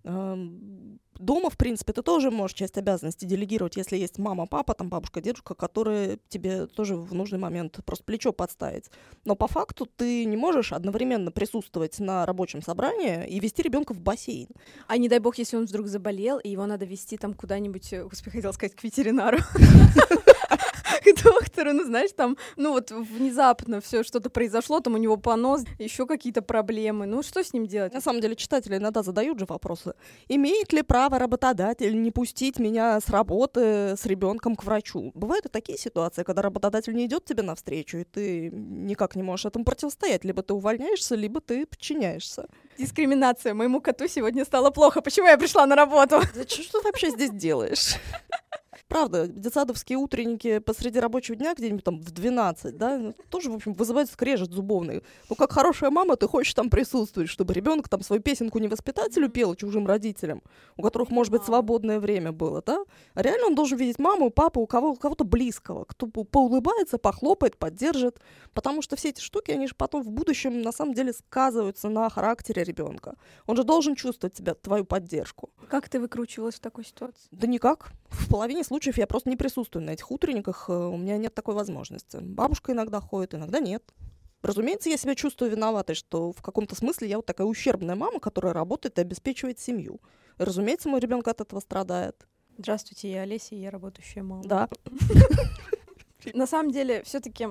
Дома, 0.05 1.49
в 1.49 1.57
принципе, 1.57 1.93
ты 1.93 2.01
тоже 2.01 2.29
можешь 2.29 2.55
часть 2.55 2.77
обязанностей 2.77 3.25
делегировать, 3.25 3.77
если 3.77 3.97
есть 3.97 4.17
мама, 4.17 4.47
папа, 4.47 4.73
там 4.73 4.89
бабушка, 4.89 5.21
дедушка, 5.21 5.55
которые 5.55 6.19
тебе 6.27 6.67
тоже 6.67 6.95
в 6.95 7.13
нужный 7.13 7.39
момент 7.39 7.79
просто 7.85 8.03
плечо 8.03 8.33
подставить. 8.33 8.91
Но 9.23 9.35
по 9.35 9.47
факту 9.47 9.85
ты 9.85 10.25
не 10.25 10.35
можешь 10.35 10.73
одновременно 10.73 11.31
присутствовать 11.31 11.99
на 11.99 12.25
рабочем 12.25 12.61
собрании 12.61 13.27
и 13.27 13.39
вести 13.39 13.61
ребенка 13.61 13.93
в 13.93 14.01
бассейн. 14.01 14.49
А 14.87 14.97
не 14.97 15.07
дай 15.07 15.19
бог, 15.19 15.37
если 15.37 15.55
он 15.55 15.65
вдруг 15.65 15.87
заболел, 15.87 16.37
и 16.37 16.49
его 16.49 16.65
надо 16.65 16.85
вести 16.85 17.17
там 17.17 17.33
куда-нибудь, 17.33 17.93
э, 17.93 18.03
господи, 18.03 18.35
хотел 18.37 18.53
сказать, 18.53 18.75
к 18.75 18.83
ветеринару. 18.83 19.37
к 21.13 21.23
доктору, 21.23 21.73
ну 21.73 21.83
знаешь, 21.83 22.11
там, 22.15 22.37
ну 22.55 22.73
вот 22.73 22.91
внезапно 22.91 23.81
все 23.81 24.03
что-то 24.03 24.29
произошло, 24.29 24.79
там 24.79 24.95
у 24.95 24.97
него 24.97 25.17
понос, 25.17 25.63
еще 25.79 26.05
какие-то 26.05 26.41
проблемы, 26.41 27.05
ну 27.05 27.23
что 27.23 27.43
с 27.43 27.53
ним 27.53 27.67
делать? 27.67 27.93
На 27.93 28.01
самом 28.01 28.21
деле 28.21 28.35
читатели 28.35 28.77
иногда 28.77 29.03
задают 29.03 29.39
же 29.39 29.45
вопросы. 29.45 29.93
Имеет 30.27 30.73
ли 30.73 30.81
право 30.81 31.19
работодатель 31.19 32.01
не 32.01 32.11
пустить 32.11 32.59
меня 32.59 32.99
с 32.99 33.09
работы 33.09 33.95
с 33.97 34.05
ребенком 34.05 34.55
к 34.55 34.63
врачу? 34.63 35.11
Бывают 35.13 35.45
и 35.45 35.49
такие 35.49 35.77
ситуации, 35.77 36.23
когда 36.23 36.41
работодатель 36.41 36.93
не 36.95 37.05
идет 37.05 37.25
тебе 37.25 37.43
навстречу, 37.43 37.97
и 37.97 38.03
ты 38.03 38.49
никак 38.51 39.15
не 39.15 39.23
можешь 39.23 39.45
этому 39.45 39.65
противостоять. 39.65 40.25
Либо 40.25 40.41
ты 40.41 40.53
увольняешься, 40.53 41.15
либо 41.15 41.41
ты 41.41 41.65
подчиняешься. 41.65 42.47
Дискриминация. 42.77 43.53
Моему 43.53 43.81
коту 43.81 44.07
сегодня 44.07 44.45
стало 44.45 44.71
плохо. 44.71 45.01
Почему 45.01 45.27
я 45.27 45.37
пришла 45.37 45.65
на 45.65 45.75
работу? 45.75 46.21
Зачем 46.33 46.63
что 46.63 46.79
ты 46.79 46.87
вообще 46.87 47.09
здесь 47.11 47.31
делаешь? 47.31 47.95
правда, 48.87 49.27
детсадовские 49.27 49.97
утренники 49.97 50.59
посреди 50.59 50.99
рабочего 50.99 51.35
дня 51.35 51.53
где-нибудь 51.53 51.83
там 51.83 51.99
в 51.99 52.11
12, 52.11 52.77
да, 52.77 52.97
ну, 52.97 53.13
тоже, 53.29 53.51
в 53.51 53.55
общем, 53.55 53.73
вызывают 53.73 54.09
скрежет 54.09 54.51
зубовный. 54.51 55.03
Ну, 55.29 55.35
как 55.35 55.51
хорошая 55.51 55.89
мама, 55.89 56.15
ты 56.15 56.27
хочешь 56.27 56.53
там 56.53 56.69
присутствовать, 56.69 57.29
чтобы 57.29 57.53
ребенок 57.53 57.89
там 57.89 58.01
свою 58.01 58.21
песенку 58.21 58.59
не 58.59 58.67
воспитателю 58.67 59.29
пел, 59.29 59.51
а 59.51 59.55
чужим 59.55 59.87
родителям, 59.87 60.41
у 60.77 60.83
которых, 60.83 61.09
может 61.09 61.31
быть, 61.31 61.43
свободное 61.43 61.99
время 61.99 62.31
было, 62.31 62.61
да? 62.65 62.83
А 63.13 63.21
реально 63.21 63.47
он 63.47 63.55
должен 63.55 63.77
видеть 63.77 63.99
маму, 63.99 64.29
папу, 64.29 64.61
у 64.61 64.67
кого, 64.67 64.91
у 64.91 64.95
кого-то 64.95 65.23
близкого, 65.23 65.85
кто 65.85 66.07
поулыбается, 66.07 66.97
похлопает, 66.97 67.57
поддержит, 67.57 68.19
потому 68.53 68.81
что 68.81 68.95
все 68.95 69.09
эти 69.09 69.19
штуки, 69.19 69.51
они 69.51 69.67
же 69.67 69.75
потом 69.75 70.03
в 70.03 70.11
будущем 70.11 70.61
на 70.61 70.71
самом 70.71 70.93
деле 70.93 71.13
сказываются 71.13 71.89
на 71.89 72.09
характере 72.09 72.63
ребенка. 72.63 73.15
Он 73.47 73.57
же 73.57 73.63
должен 73.63 73.95
чувствовать 73.95 74.35
тебя, 74.35 74.53
твою 74.53 74.85
поддержку. 74.85 75.49
Как 75.69 75.89
ты 75.89 75.99
выкручивалась 75.99 76.55
в 76.55 76.59
такой 76.59 76.85
ситуации? 76.85 77.27
Да 77.31 77.47
никак. 77.47 77.91
В 78.09 78.29
половине 78.29 78.63
случаев 78.63 78.74
я 78.97 79.07
просто 79.07 79.29
не 79.29 79.35
присутствую 79.35 79.85
на 79.85 79.91
этих 79.91 80.11
утренниках, 80.11 80.65
э, 80.69 80.73
у 80.73 80.97
меня 80.97 81.17
нет 81.17 81.33
такой 81.33 81.55
возможности. 81.55 82.17
Бабушка 82.21 82.71
иногда 82.71 82.99
ходит, 82.99 83.35
иногда 83.35 83.59
нет. 83.59 83.83
Разумеется, 84.41 84.89
я 84.89 84.97
себя 84.97 85.15
чувствую 85.15 85.51
виноватой, 85.51 85.95
что 85.95 86.31
в 86.31 86.41
каком-то 86.41 86.75
смысле 86.75 87.07
я 87.07 87.17
вот 87.17 87.25
такая 87.25 87.47
ущербная 87.47 87.95
мама, 87.95 88.19
которая 88.19 88.53
работает 88.53 88.97
и 88.97 89.01
обеспечивает 89.01 89.59
семью. 89.59 89.99
Разумеется, 90.37 90.89
мой 90.89 90.99
ребенок 90.99 91.27
от 91.27 91.41
этого 91.41 91.59
страдает. 91.59 92.27
Здравствуйте, 92.57 93.11
я 93.11 93.21
Олеся, 93.21 93.55
я 93.55 93.71
работающая 93.71 94.23
мама. 94.23 94.43
Да. 94.45 94.69
На 96.33 96.47
самом 96.47 96.71
деле, 96.71 97.03
все-таки 97.03 97.47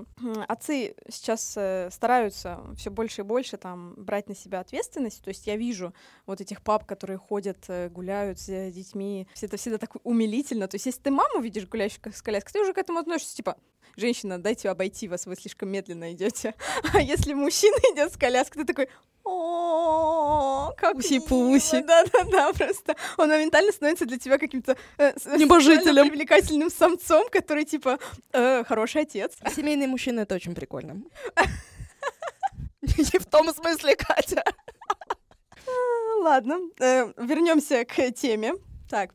отцы 0.48 0.94
сейчас 1.08 1.54
э, 1.56 1.88
стараются 1.90 2.60
все 2.76 2.90
больше 2.90 3.22
и 3.22 3.24
больше 3.24 3.56
там 3.56 3.94
брать 3.96 4.28
на 4.28 4.34
себя 4.34 4.60
ответственность. 4.60 5.22
То 5.22 5.28
есть 5.28 5.46
я 5.46 5.56
вижу 5.56 5.94
вот 6.26 6.40
этих 6.40 6.62
пап, 6.62 6.84
которые 6.86 7.18
ходят, 7.18 7.58
э, 7.68 7.88
гуляют 7.88 8.40
с 8.40 8.70
детьми. 8.70 9.28
Все 9.34 9.46
это 9.46 9.56
всегда 9.56 9.78
так 9.78 9.96
умилительно. 10.04 10.68
То 10.68 10.76
есть 10.76 10.86
если 10.86 11.00
ты 11.00 11.10
маму 11.10 11.40
видишь 11.40 11.66
гуляющую 11.66 12.12
с 12.12 12.22
коляской, 12.22 12.52
ты 12.52 12.60
уже 12.60 12.72
к 12.72 12.78
этому 12.78 12.98
относишься, 12.98 13.36
типа, 13.36 13.56
женщина, 13.96 14.42
дайте 14.42 14.68
обойти 14.68 15.08
вас, 15.08 15.26
вы 15.26 15.36
слишком 15.36 15.70
медленно 15.70 16.12
идете. 16.12 16.54
А 16.92 17.00
если 17.00 17.34
мужчина 17.34 17.76
идет 17.94 18.12
с 18.12 18.16
коляской, 18.16 18.62
ты 18.62 18.66
такой, 18.66 18.88
о, 19.24 20.72
как 20.76 20.96
Уси-пуси. 20.96 21.82
Да-да-да, 21.82 22.52
просто 22.52 22.94
он 23.16 23.28
моментально 23.28 23.72
становится 23.72 24.04
для 24.04 24.18
тебя 24.18 24.38
каким-то 24.38 24.76
э, 24.98 25.12
небожителем, 25.36 26.08
привлекательным 26.08 26.70
самцом, 26.70 27.28
который 27.30 27.64
типа 27.64 27.98
э, 28.32 28.64
хороший 28.64 29.02
отец. 29.02 29.32
Семейные 29.54 29.88
мужчины 29.88 30.20
это 30.20 30.34
очень 30.34 30.54
прикольно. 30.54 31.02
Не 32.82 33.18
в 33.18 33.26
том 33.26 33.52
смысле, 33.54 33.96
Катя. 33.96 34.44
Ладно, 36.20 36.58
э, 36.80 37.12
вернемся 37.16 37.84
к 37.84 38.10
теме. 38.12 38.54
Так, 38.90 39.10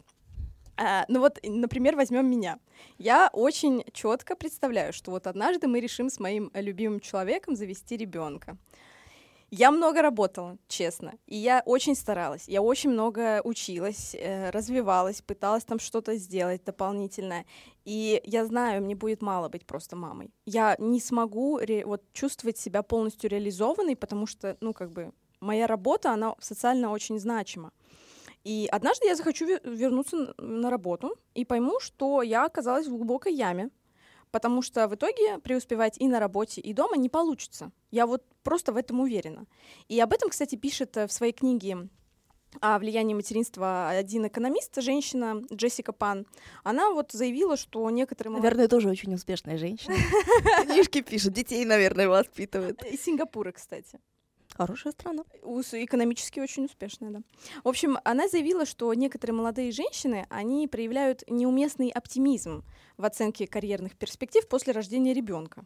а, 0.82 1.06
ну 1.08 1.20
вот, 1.20 1.40
например, 1.44 1.96
возьмем 1.96 2.30
меня. 2.30 2.58
Я 2.98 3.30
очень 3.34 3.84
четко 3.92 4.36
представляю, 4.36 4.94
что 4.94 5.12
вот 5.12 5.28
однажды 5.28 5.68
мы 5.68 5.82
решим 5.82 6.10
с 6.10 6.20
моим 6.20 6.52
любимым 6.54 7.00
человеком 7.00 7.56
завести 7.56 7.98
ребенка. 7.98 8.58
Я 9.52 9.72
много 9.72 10.02
работала, 10.02 10.58
честно, 10.68 11.14
и 11.26 11.36
я 11.36 11.64
очень 11.66 11.96
старалась, 11.96 12.48
я 12.48 12.62
очень 12.62 12.92
много 12.92 13.42
училась, 13.44 14.16
э, 14.16 14.52
развивалась, 14.52 15.22
пыталась 15.22 15.64
там 15.64 15.80
что-то 15.80 16.18
сделать 16.18 16.64
дополнительное. 16.64 17.46
И 17.84 18.22
я 18.26 18.46
знаю, 18.46 18.84
мне 18.84 18.96
будет 18.96 19.24
мало 19.24 19.50
быть 19.50 19.66
просто 19.66 19.96
мамой. 19.96 20.32
Я 20.46 20.76
не 20.78 21.00
смогу 21.00 21.60
вот 21.86 22.04
чувствовать 22.14 22.60
себя 22.60 22.84
полностью 22.84 23.30
реализованной, 23.30 23.96
потому 23.96 24.28
что, 24.28 24.56
ну, 24.62 24.74
как 24.74 24.92
бы, 24.92 25.14
моя 25.40 25.66
работа, 25.66 26.12
она 26.12 26.36
социально 26.40 26.92
очень 26.92 27.20
значима. 27.20 27.72
И 28.44 28.68
однажды 28.72 29.08
я 29.08 29.16
захочу 29.16 29.46
вернуться 29.64 30.34
на 30.38 30.70
работу 30.70 31.18
и 31.34 31.44
пойму, 31.44 31.80
что 31.80 32.22
я 32.22 32.46
оказалась 32.46 32.88
в 32.88 32.96
глубокой 32.96 33.34
яме, 33.34 33.70
потому 34.32 34.62
что 34.62 34.88
в 34.88 34.96
итоге 34.96 35.40
преуспевать 35.40 35.98
и 35.98 36.08
на 36.08 36.20
работе, 36.20 36.62
и 36.62 36.74
дома 36.74 36.98
не 36.98 37.10
получится. 37.10 37.72
Я 37.92 38.06
вот 38.06 38.24
просто 38.44 38.74
в 38.74 38.78
этом 38.78 39.00
уверена. 39.00 39.46
И 39.88 40.00
об 40.00 40.14
этом, 40.14 40.30
кстати, 40.30 40.56
пишет 40.56 40.96
э, 40.98 41.08
в 41.08 41.12
своей 41.12 41.34
книге 41.34 41.90
о 42.62 42.80
влиянии 42.80 43.14
материнства 43.14 43.90
один 43.90 44.28
экономист, 44.28 44.82
женщина 44.82 45.42
Джессика 45.54 45.94
Пан, 45.94 46.26
она 46.64 46.92
вот 46.92 47.12
заявила, 47.12 47.58
что 47.58 47.90
некоторые... 47.90 48.36
Наверное, 48.36 48.68
тоже 48.68 48.90
очень 48.90 49.14
успешная 49.14 49.58
женщина. 49.58 49.96
Книжки 50.64 51.02
пишет, 51.02 51.34
детей, 51.34 51.64
наверное, 51.66 52.08
воспитывает. 52.08 52.84
Из 52.86 53.02
Сингапура, 53.04 53.52
кстати. 53.52 54.00
Хорошая 54.60 54.92
страна. 54.92 55.24
Экономически 55.42 56.42
очень 56.42 56.66
успешная, 56.66 57.12
да. 57.12 57.22
В 57.64 57.70
общем, 57.70 57.98
она 58.04 58.28
заявила, 58.28 58.66
что 58.66 58.94
некоторые 58.94 59.38
молодые 59.38 59.72
женщины, 59.72 60.26
они 60.30 60.68
проявляют 60.68 61.24
неуместный 61.30 61.90
оптимизм 61.90 62.66
в 62.98 63.06
оценке 63.06 63.48
карьерных 63.48 63.96
перспектив 63.96 64.46
после 64.50 64.74
рождения 64.74 65.14
ребенка. 65.14 65.64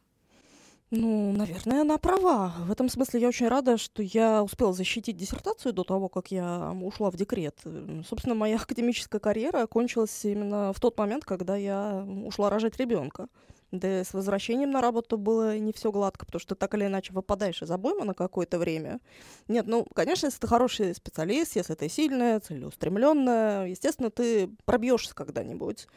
Ну, 0.92 1.32
наверное, 1.32 1.82
она 1.82 1.98
права. 1.98 2.54
В 2.68 2.72
этом 2.72 2.88
смысле 2.88 3.22
я 3.22 3.30
очень 3.30 3.48
рада, 3.48 3.80
что 3.80 4.04
я 4.04 4.44
успела 4.44 4.74
защитить 4.74 5.18
диссертацию 5.18 5.74
до 5.74 5.84
того, 5.84 6.08
как 6.08 6.30
я 6.30 6.72
ушла 6.84 7.10
в 7.10 7.16
декрет. 7.16 7.60
Собственно, 8.08 8.36
моя 8.36 8.58
академическая 8.62 9.20
карьера 9.20 9.64
окончилась 9.64 10.24
именно 10.24 10.72
в 10.72 10.80
тот 10.80 10.96
момент, 11.00 11.26
когда 11.26 11.56
я 11.56 12.06
ушла 12.28 12.52
рожать 12.52 12.78
ребенка. 12.78 13.28
Да 13.74 14.04
с 14.04 14.14
возвращением 14.14 14.70
на 14.70 14.82
работу 14.82 15.18
было 15.18 15.58
не 15.58 15.74
все 15.74 15.92
гладко, 15.92 16.28
потому 16.28 16.40
что 16.40 16.54
так 16.54 16.76
или 16.76 16.86
иначе 16.86 17.12
выпадаешь 17.12 17.64
из 17.64 17.72
обойма 17.72 18.06
на 18.06 18.14
какое-то 18.14 18.60
время. 18.60 19.00
Нет, 19.48 19.66
ну, 19.66 19.84
конечно, 19.96 20.28
если 20.28 20.40
ты 20.40 20.46
хороший 20.46 20.94
специалист, 20.94 21.56
если 21.56 21.74
ты 21.74 21.90
сильная, 21.90 22.40
целеустремленная, 22.40 23.66
естественно, 23.66 24.12
ты 24.12 24.48
пробьешься 24.66 25.16
когда-нибудь. 25.16 25.88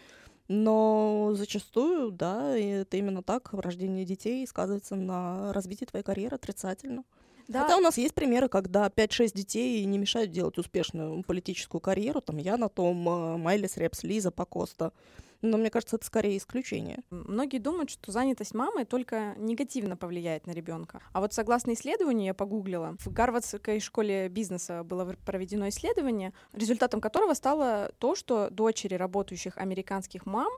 Но 0.49 1.33
зачастую, 1.35 2.13
да, 2.13 2.57
это 2.57 2.97
именно 2.97 3.23
так, 3.23 3.53
рождение 3.53 4.07
детей 4.07 4.47
сказывается 4.47 4.97
на 4.97 5.53
развитии 5.53 5.85
твоей 5.85 6.03
карьеры 6.03 6.37
отрицательно. 6.37 7.05
Да. 7.47 7.65
Хотя 7.65 7.77
у 7.77 7.81
нас 7.81 7.99
есть 7.99 8.15
примеры, 8.15 8.49
когда 8.49 8.87
5-6 8.89 9.35
детей 9.35 9.85
не 9.85 9.99
мешают 9.99 10.31
делать 10.31 10.57
успешную 10.57 11.23
политическую 11.25 11.83
карьеру. 11.83 12.23
Там 12.23 12.39
я 12.39 12.57
на 12.57 12.71
том, 12.71 13.07
э, 13.07 13.37
Майлис 13.37 13.77
Репс, 13.77 14.03
Лиза 14.03 14.31
Покоста. 14.31 14.93
Но 15.43 15.59
мне 15.59 15.71
кажется, 15.71 15.97
это 15.97 16.07
скорее 16.07 16.37
исключение. 16.37 17.03
Многие 17.11 17.59
думают, 17.59 17.91
что 17.91 18.13
занятость 18.13 18.55
мамы 18.55 18.85
только 18.85 19.35
негативно 19.37 19.97
повлияет 19.97 20.47
на 20.47 20.53
ребенка. 20.53 21.03
А 21.13 21.21
вот 21.21 21.33
согласно 21.33 21.73
исследованию, 21.75 22.27
я 22.27 22.35
погуглила, 22.35 22.97
в 22.99 23.13
Гарвардской 23.13 23.81
школе 23.81 24.29
бизнеса 24.29 24.83
было 24.85 25.15
проведено 25.25 25.69
исследование, 25.69 26.33
результатом 26.53 27.01
которого 27.01 27.35
стало 27.35 27.93
то, 27.99 28.15
что 28.15 28.51
дочери 28.51 28.95
работающих 28.95 29.59
американских 29.59 30.27
мам 30.27 30.51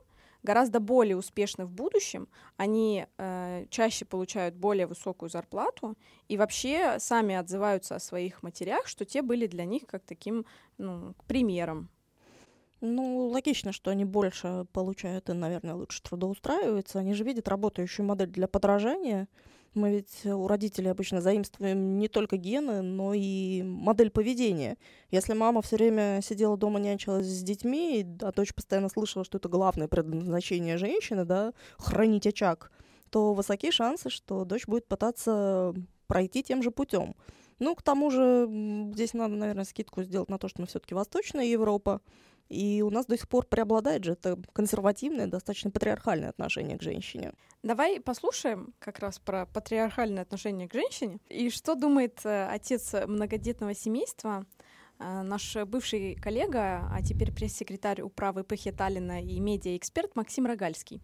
гораздо 0.43 0.79
более 0.79 1.17
успешны 1.17 1.65
в 1.65 1.71
будущем, 1.71 2.27
они 2.57 3.05
э, 3.17 3.65
чаще 3.69 4.05
получают 4.05 4.55
более 4.55 4.87
высокую 4.87 5.29
зарплату 5.29 5.97
и 6.27 6.37
вообще 6.37 6.99
сами 6.99 7.35
отзываются 7.35 7.95
о 7.95 7.99
своих 7.99 8.41
матерях, 8.43 8.87
что 8.87 9.05
те 9.05 9.21
были 9.21 9.47
для 9.47 9.65
них 9.65 9.85
как 9.85 10.03
таким 10.05 10.45
ну, 10.77 11.13
примером. 11.27 11.89
Ну, 12.81 13.27
логично, 13.27 13.73
что 13.73 13.91
они 13.91 14.05
больше 14.05 14.65
получают 14.71 15.29
и, 15.29 15.33
наверное, 15.33 15.75
лучше 15.75 16.01
трудоустраиваются. 16.01 16.99
Они 16.99 17.13
же 17.13 17.23
видят 17.23 17.47
работающую 17.47 18.05
модель 18.05 18.29
для 18.29 18.47
подражания. 18.47 19.27
Мы 19.73 19.91
ведь 19.91 20.25
у 20.25 20.47
родителей 20.47 20.89
обычно 20.89 21.21
заимствуем 21.21 21.99
не 21.99 22.07
только 22.07 22.37
гены, 22.37 22.81
но 22.81 23.13
и 23.13 23.61
модель 23.61 24.09
поведения. 24.09 24.77
Если 25.11 25.33
мама 25.33 25.61
все 25.61 25.75
время 25.75 26.21
сидела 26.23 26.57
дома, 26.57 26.79
нянчилась 26.79 27.27
с 27.27 27.43
детьми, 27.43 28.05
а 28.21 28.31
дочь 28.31 28.53
постоянно 28.53 28.89
слышала, 28.89 29.23
что 29.25 29.37
это 29.37 29.47
главное 29.47 29.87
предназначение 29.87 30.77
женщины, 30.77 31.25
да, 31.25 31.53
хранить 31.77 32.25
очаг, 32.25 32.71
то 33.11 33.33
высокие 33.33 33.71
шансы, 33.71 34.09
что 34.09 34.45
дочь 34.45 34.65
будет 34.65 34.87
пытаться 34.87 35.75
пройти 36.07 36.43
тем 36.43 36.63
же 36.63 36.71
путем. 36.71 37.15
Ну, 37.59 37.75
к 37.75 37.83
тому 37.83 38.09
же, 38.09 38.47
здесь 38.93 39.13
надо, 39.13 39.35
наверное, 39.35 39.65
скидку 39.65 40.01
сделать 40.01 40.29
на 40.29 40.39
то, 40.39 40.47
что 40.47 40.61
мы 40.61 40.67
все-таки 40.67 40.95
Восточная 40.95 41.45
Европа, 41.45 42.01
и 42.49 42.81
у 42.81 42.89
нас 42.89 43.05
до 43.05 43.17
сих 43.17 43.29
пор 43.29 43.45
преобладает 43.45 44.03
же 44.03 44.13
это 44.13 44.37
консервативное, 44.53 45.27
достаточно 45.27 45.71
патриархальное 45.71 46.29
отношение 46.29 46.77
к 46.77 46.81
женщине. 46.81 47.33
Давай 47.63 47.99
послушаем 48.01 48.73
как 48.79 48.99
раз 48.99 49.19
про 49.19 49.45
патриархальное 49.45 50.23
отношение 50.23 50.67
к 50.67 50.73
женщине. 50.73 51.19
И 51.29 51.49
что 51.49 51.75
думает 51.75 52.19
э, 52.25 52.47
отец 52.47 52.95
многодетного 53.07 53.73
семейства, 53.73 54.45
э, 54.99 55.21
наш 55.21 55.55
бывший 55.67 56.15
коллега, 56.15 56.89
а 56.91 57.01
теперь 57.03 57.31
пресс-секретарь 57.31 58.01
управы 58.01 58.43
ПХ 58.43 58.75
Таллина 58.75 59.21
и 59.21 59.39
медиа-эксперт 59.39 60.15
Максим 60.15 60.45
Рогальский. 60.45 61.01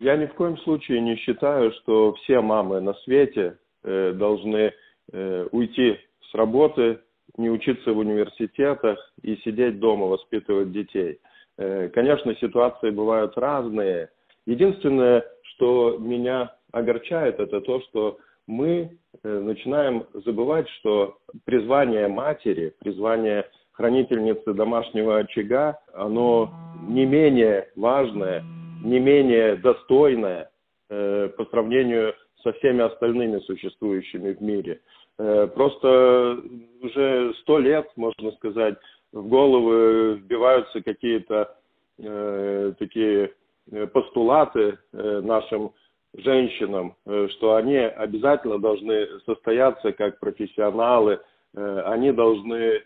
Я 0.00 0.16
ни 0.16 0.26
в 0.26 0.34
коем 0.34 0.58
случае 0.58 1.00
не 1.00 1.16
считаю, 1.16 1.72
что 1.80 2.14
все 2.14 2.40
мамы 2.40 2.80
на 2.80 2.94
свете 3.04 3.58
э, 3.82 4.12
должны 4.12 4.72
э, 5.12 5.48
уйти 5.50 5.96
с 6.30 6.34
работы 6.34 7.00
не 7.38 7.50
учиться 7.50 7.92
в 7.92 7.98
университетах 7.98 8.98
и 9.22 9.36
сидеть 9.36 9.78
дома, 9.78 10.06
воспитывать 10.06 10.72
детей. 10.72 11.20
Э, 11.56 11.88
конечно, 11.88 12.34
ситуации 12.36 12.90
бывают 12.90 13.36
разные. 13.36 14.10
Единственное, 14.46 15.24
что 15.42 15.96
меня 15.98 16.54
огорчает, 16.72 17.40
это 17.40 17.60
то, 17.60 17.80
что 17.82 18.18
мы 18.46 18.98
э, 19.22 19.38
начинаем 19.40 20.06
забывать, 20.24 20.68
что 20.80 21.18
призвание 21.44 22.08
матери, 22.08 22.74
призвание 22.80 23.44
хранительницы 23.72 24.54
домашнего 24.54 25.18
очага, 25.18 25.78
оно 25.92 26.50
не 26.88 27.06
менее 27.06 27.68
важное, 27.76 28.42
не 28.82 28.98
менее 28.98 29.56
достойное 29.56 30.50
э, 30.90 31.28
по 31.36 31.44
сравнению 31.46 32.14
со 32.42 32.52
всеми 32.54 32.82
остальными 32.82 33.38
существующими 33.40 34.32
в 34.32 34.40
мире. 34.40 34.80
Э, 35.18 35.48
просто 35.48 36.40
уже 36.80 37.34
сто 37.40 37.58
лет, 37.58 37.90
можно 37.96 38.30
сказать, 38.32 38.76
в 39.12 39.28
головы 39.28 40.14
вбиваются 40.14 40.80
какие-то 40.82 41.56
э, 41.98 42.72
такие 42.78 43.32
э, 43.70 43.86
постулаты 43.88 44.78
э, 44.92 45.20
нашим 45.22 45.72
женщинам, 46.14 46.94
э, 47.04 47.28
что 47.32 47.56
они 47.56 47.76
обязательно 47.76 48.58
должны 48.58 49.20
состояться 49.26 49.92
как 49.92 50.20
профессионалы, 50.20 51.20
э, 51.54 51.82
они 51.86 52.12
должны 52.12 52.82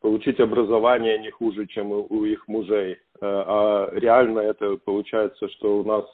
получить 0.00 0.40
образование 0.40 1.18
не 1.18 1.30
хуже, 1.30 1.66
чем 1.66 1.92
у 1.92 2.24
их 2.24 2.48
мужей. 2.48 2.94
Э, 2.94 2.96
а 3.20 3.90
реально 3.92 4.40
это 4.40 4.76
получается, 4.78 5.48
что 5.50 5.78
у 5.78 5.84
нас 5.84 6.04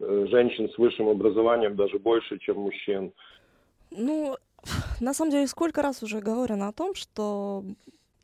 женщин 0.00 0.70
с 0.70 0.78
высшим 0.78 1.08
образованием 1.08 1.74
даже 1.74 1.98
больше, 1.98 2.38
чем 2.38 2.58
мужчин. 2.58 3.12
Ну, 3.90 4.36
на 5.00 5.14
самом 5.14 5.30
деле, 5.30 5.46
сколько 5.46 5.82
раз 5.82 6.02
уже 6.02 6.20
говорено 6.20 6.68
о 6.68 6.72
том, 6.72 6.94
что 6.94 7.64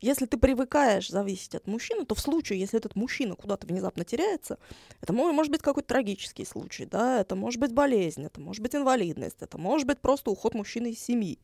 если 0.01 0.25
ты 0.25 0.37
привыкаешь 0.37 1.09
зависеть 1.09 1.55
от 1.55 1.67
мужчины, 1.67 2.05
то 2.05 2.15
в 2.15 2.19
случае, 2.19 2.59
если 2.59 2.77
этот 2.77 2.95
мужчина 2.95 3.35
куда-то 3.35 3.65
внезапно 3.65 4.03
теряется, 4.03 4.59
это 5.01 5.13
может 5.13 5.51
быть 5.51 5.61
какой-то 5.61 5.87
трагический 5.87 6.45
случай, 6.45 6.85
да, 6.85 7.21
это 7.21 7.35
может 7.35 7.59
быть 7.59 7.71
болезнь, 7.71 8.23
это 8.23 8.39
может 8.39 8.61
быть 8.61 8.75
инвалидность, 8.75 9.37
это 9.39 9.57
может 9.57 9.87
быть 9.87 9.99
просто 9.99 10.31
уход 10.31 10.53
мужчины 10.53 10.91
из 10.91 10.99
семьи. 10.99 11.39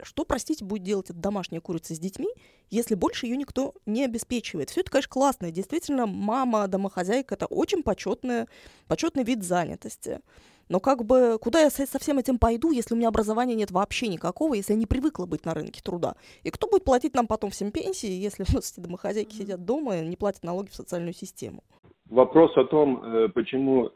Что, 0.00 0.24
простите, 0.24 0.64
будет 0.64 0.84
делать 0.84 1.10
эта 1.10 1.18
домашняя 1.18 1.60
курица 1.60 1.92
с 1.92 1.98
детьми, 1.98 2.28
если 2.70 2.94
больше 2.94 3.26
ее 3.26 3.36
никто 3.36 3.74
не 3.84 4.04
обеспечивает? 4.04 4.70
Все 4.70 4.82
это, 4.82 4.92
конечно, 4.92 5.10
классно. 5.10 5.50
Действительно, 5.50 6.06
мама, 6.06 6.68
домохозяйка— 6.68 7.34
это 7.36 7.46
очень 7.46 7.82
почетный, 7.82 8.46
почетный 8.86 9.24
вид 9.24 9.42
занятости. 9.42 10.20
Но 10.68 10.80
как 10.80 11.04
бы 11.04 11.38
куда 11.40 11.60
я 11.60 11.70
со, 11.70 11.98
всем 11.98 12.18
этим 12.18 12.38
пойду, 12.38 12.70
если 12.70 12.94
у 12.94 12.96
меня 12.96 13.08
образования 13.08 13.54
нет 13.54 13.70
вообще 13.70 14.08
никакого, 14.08 14.54
если 14.54 14.72
я 14.72 14.78
не 14.78 14.86
привыкла 14.86 15.26
быть 15.26 15.44
на 15.44 15.54
рынке 15.54 15.80
труда? 15.82 16.14
И 16.44 16.50
кто 16.50 16.68
будет 16.68 16.84
платить 16.84 17.14
нам 17.14 17.26
потом 17.26 17.50
всем 17.50 17.70
пенсии, 17.70 18.10
если 18.10 18.42
у 18.50 18.54
нас 18.54 18.72
эти 18.72 18.80
домохозяйки 18.80 19.34
сидят 19.34 19.64
дома 19.64 19.98
и 19.98 20.06
не 20.06 20.16
платят 20.16 20.44
налоги 20.44 20.68
в 20.68 20.74
социальную 20.74 21.14
систему? 21.14 21.62
Вопрос 22.10 22.56
о 22.56 22.64
том, 22.64 23.02
э, 23.04 23.28
почему 23.28 23.86
э, 23.86 23.90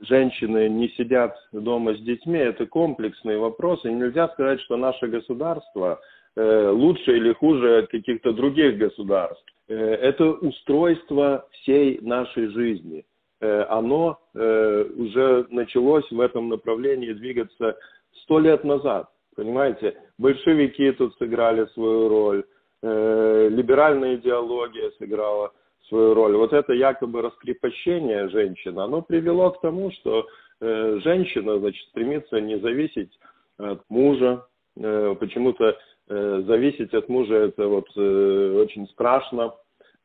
женщины 0.00 0.68
не 0.68 0.88
сидят 0.90 1.36
дома 1.52 1.94
с 1.94 2.00
детьми, 2.00 2.38
это 2.38 2.66
комплексный 2.66 3.38
вопрос, 3.38 3.84
и 3.84 3.92
нельзя 3.92 4.28
сказать, 4.30 4.60
что 4.62 4.76
наше 4.76 5.06
государство 5.06 6.00
э, 6.34 6.68
лучше 6.70 7.16
или 7.16 7.32
хуже 7.32 7.78
от 7.78 7.90
каких-то 7.90 8.32
других 8.32 8.76
государств. 8.76 9.44
Это 9.66 10.30
устройство 10.32 11.46
всей 11.52 11.98
нашей 12.02 12.48
жизни. 12.48 13.04
Оно 13.40 14.18
уже 14.32 15.46
началось 15.50 16.10
в 16.10 16.20
этом 16.20 16.48
направлении 16.48 17.12
двигаться 17.12 17.76
сто 18.22 18.38
лет 18.38 18.64
назад. 18.64 19.08
Понимаете, 19.36 19.96
большевики 20.18 20.92
тут 20.92 21.14
сыграли 21.16 21.66
свою 21.74 22.08
роль, 22.08 22.44
либеральная 22.82 24.16
идеология 24.16 24.92
сыграла 24.98 25.52
свою 25.88 26.14
роль. 26.14 26.36
Вот 26.36 26.52
это 26.52 26.72
якобы 26.72 27.22
раскрепощение 27.22 28.28
женщины, 28.28 28.80
оно 28.80 29.02
привело 29.02 29.50
к 29.50 29.60
тому, 29.60 29.90
что 29.92 30.26
э, 30.60 30.98
женщина, 31.02 31.58
значит, 31.58 31.86
стремится 31.88 32.40
не 32.40 32.58
зависеть 32.58 33.10
от 33.58 33.82
мужа, 33.88 34.46
э, 34.76 35.14
почему-то 35.18 35.76
э, 36.08 36.42
зависеть 36.46 36.94
от 36.94 37.08
мужа 37.08 37.34
это 37.34 37.68
вот 37.68 37.86
э, 37.96 38.62
очень 38.62 38.88
страшно. 38.88 39.54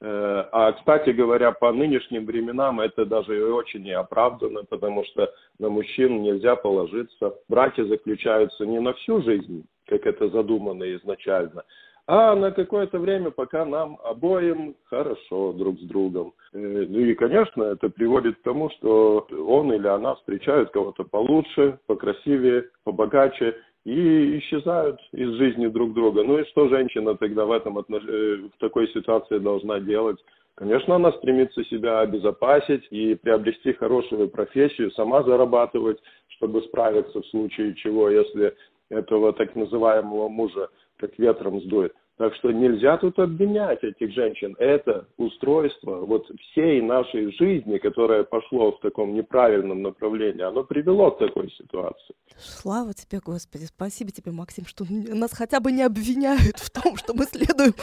Э, 0.01 0.45
а, 0.51 0.71
кстати 0.71 1.09
говоря, 1.09 1.51
по 1.51 1.73
нынешним 1.73 2.25
временам 2.25 2.79
это 2.79 3.05
даже 3.05 3.37
и 3.37 3.41
очень 3.41 3.83
неоправданно, 3.83 4.63
потому 4.63 5.03
что 5.03 5.29
на 5.59 5.69
мужчин 5.69 6.23
нельзя 6.23 6.55
положиться. 6.55 7.35
Браки 7.49 7.83
заключаются 7.83 8.65
не 8.65 8.79
на 8.79 8.93
всю 8.93 9.21
жизнь, 9.21 9.65
как 9.87 10.05
это 10.05 10.29
задумано 10.29 10.85
изначально, 10.95 11.63
а 12.07 12.33
на 12.35 12.51
какое-то 12.51 12.97
время, 12.97 13.29
пока 13.29 13.65
нам 13.65 13.99
обоим 14.03 14.75
хорошо 14.85 15.51
друг 15.51 15.77
с 15.79 15.83
другом. 15.83 16.33
Э, 16.53 16.57
ну 16.57 16.99
и, 16.99 17.13
конечно, 17.13 17.63
это 17.63 17.89
приводит 17.89 18.37
к 18.37 18.43
тому, 18.43 18.69
что 18.71 19.27
он 19.47 19.73
или 19.73 19.87
она 19.87 20.15
встречают 20.15 20.71
кого-то 20.71 21.03
получше, 21.03 21.77
покрасивее, 21.87 22.69
побогаче 22.85 23.57
и 23.85 24.39
исчезают 24.39 24.99
из 25.11 25.31
жизни 25.33 25.67
друг 25.67 25.93
друга. 25.93 26.23
Ну 26.23 26.39
и 26.39 26.45
что 26.45 26.67
женщина 26.69 27.15
тогда 27.15 27.45
в, 27.45 27.51
этом 27.51 27.77
отнош... 27.77 28.03
Э, 28.03 28.37
в 28.53 28.59
такой 28.59 28.87
ситуации 28.89 29.39
должна 29.39 29.79
делать? 29.79 30.19
Конечно, 30.55 30.95
она 30.95 31.13
стремится 31.13 31.63
себя 31.65 32.01
обезопасить 32.01 32.85
и 32.91 33.15
приобрести 33.15 33.71
хорошую 33.73 34.29
профессию, 34.29 34.91
сама 34.91 35.23
зарабатывать, 35.23 35.99
чтобы 36.27 36.61
справиться 36.63 37.21
в 37.21 37.27
случае 37.27 37.75
чего, 37.75 38.09
если 38.09 38.53
этого 38.89 39.31
так 39.33 39.55
называемого 39.55 40.27
мужа 40.27 40.67
как 40.97 41.17
ветром 41.17 41.61
сдует. 41.61 41.93
Так 42.19 42.35
что 42.35 42.51
нельзя 42.51 42.97
тут 42.97 43.17
обвинять 43.17 43.81
этих 43.81 44.11
женщин. 44.11 44.53
Это 44.59 45.07
устройство 45.15 46.05
вот 46.05 46.29
всей 46.51 46.81
нашей 46.81 47.31
жизни, 47.37 47.77
которое 47.77 48.25
пошло 48.25 48.73
в 48.73 48.81
таком 48.81 49.13
неправильном 49.13 49.81
направлении, 49.81 50.43
оно 50.43 50.65
привело 50.65 51.11
к 51.11 51.19
такой 51.19 51.49
ситуации. 51.51 52.13
Слава 52.37 52.93
тебе, 52.93 53.21
Господи. 53.23 53.63
Спасибо 53.63 54.11
тебе, 54.11 54.33
Максим, 54.33 54.65
что 54.65 54.83
нас 54.89 55.31
хотя 55.31 55.61
бы 55.61 55.71
не 55.71 55.81
обвиняют 55.81 56.57
в 56.59 56.69
том, 56.69 56.97
что 56.97 57.13
мы 57.13 57.23
следуем 57.23 57.73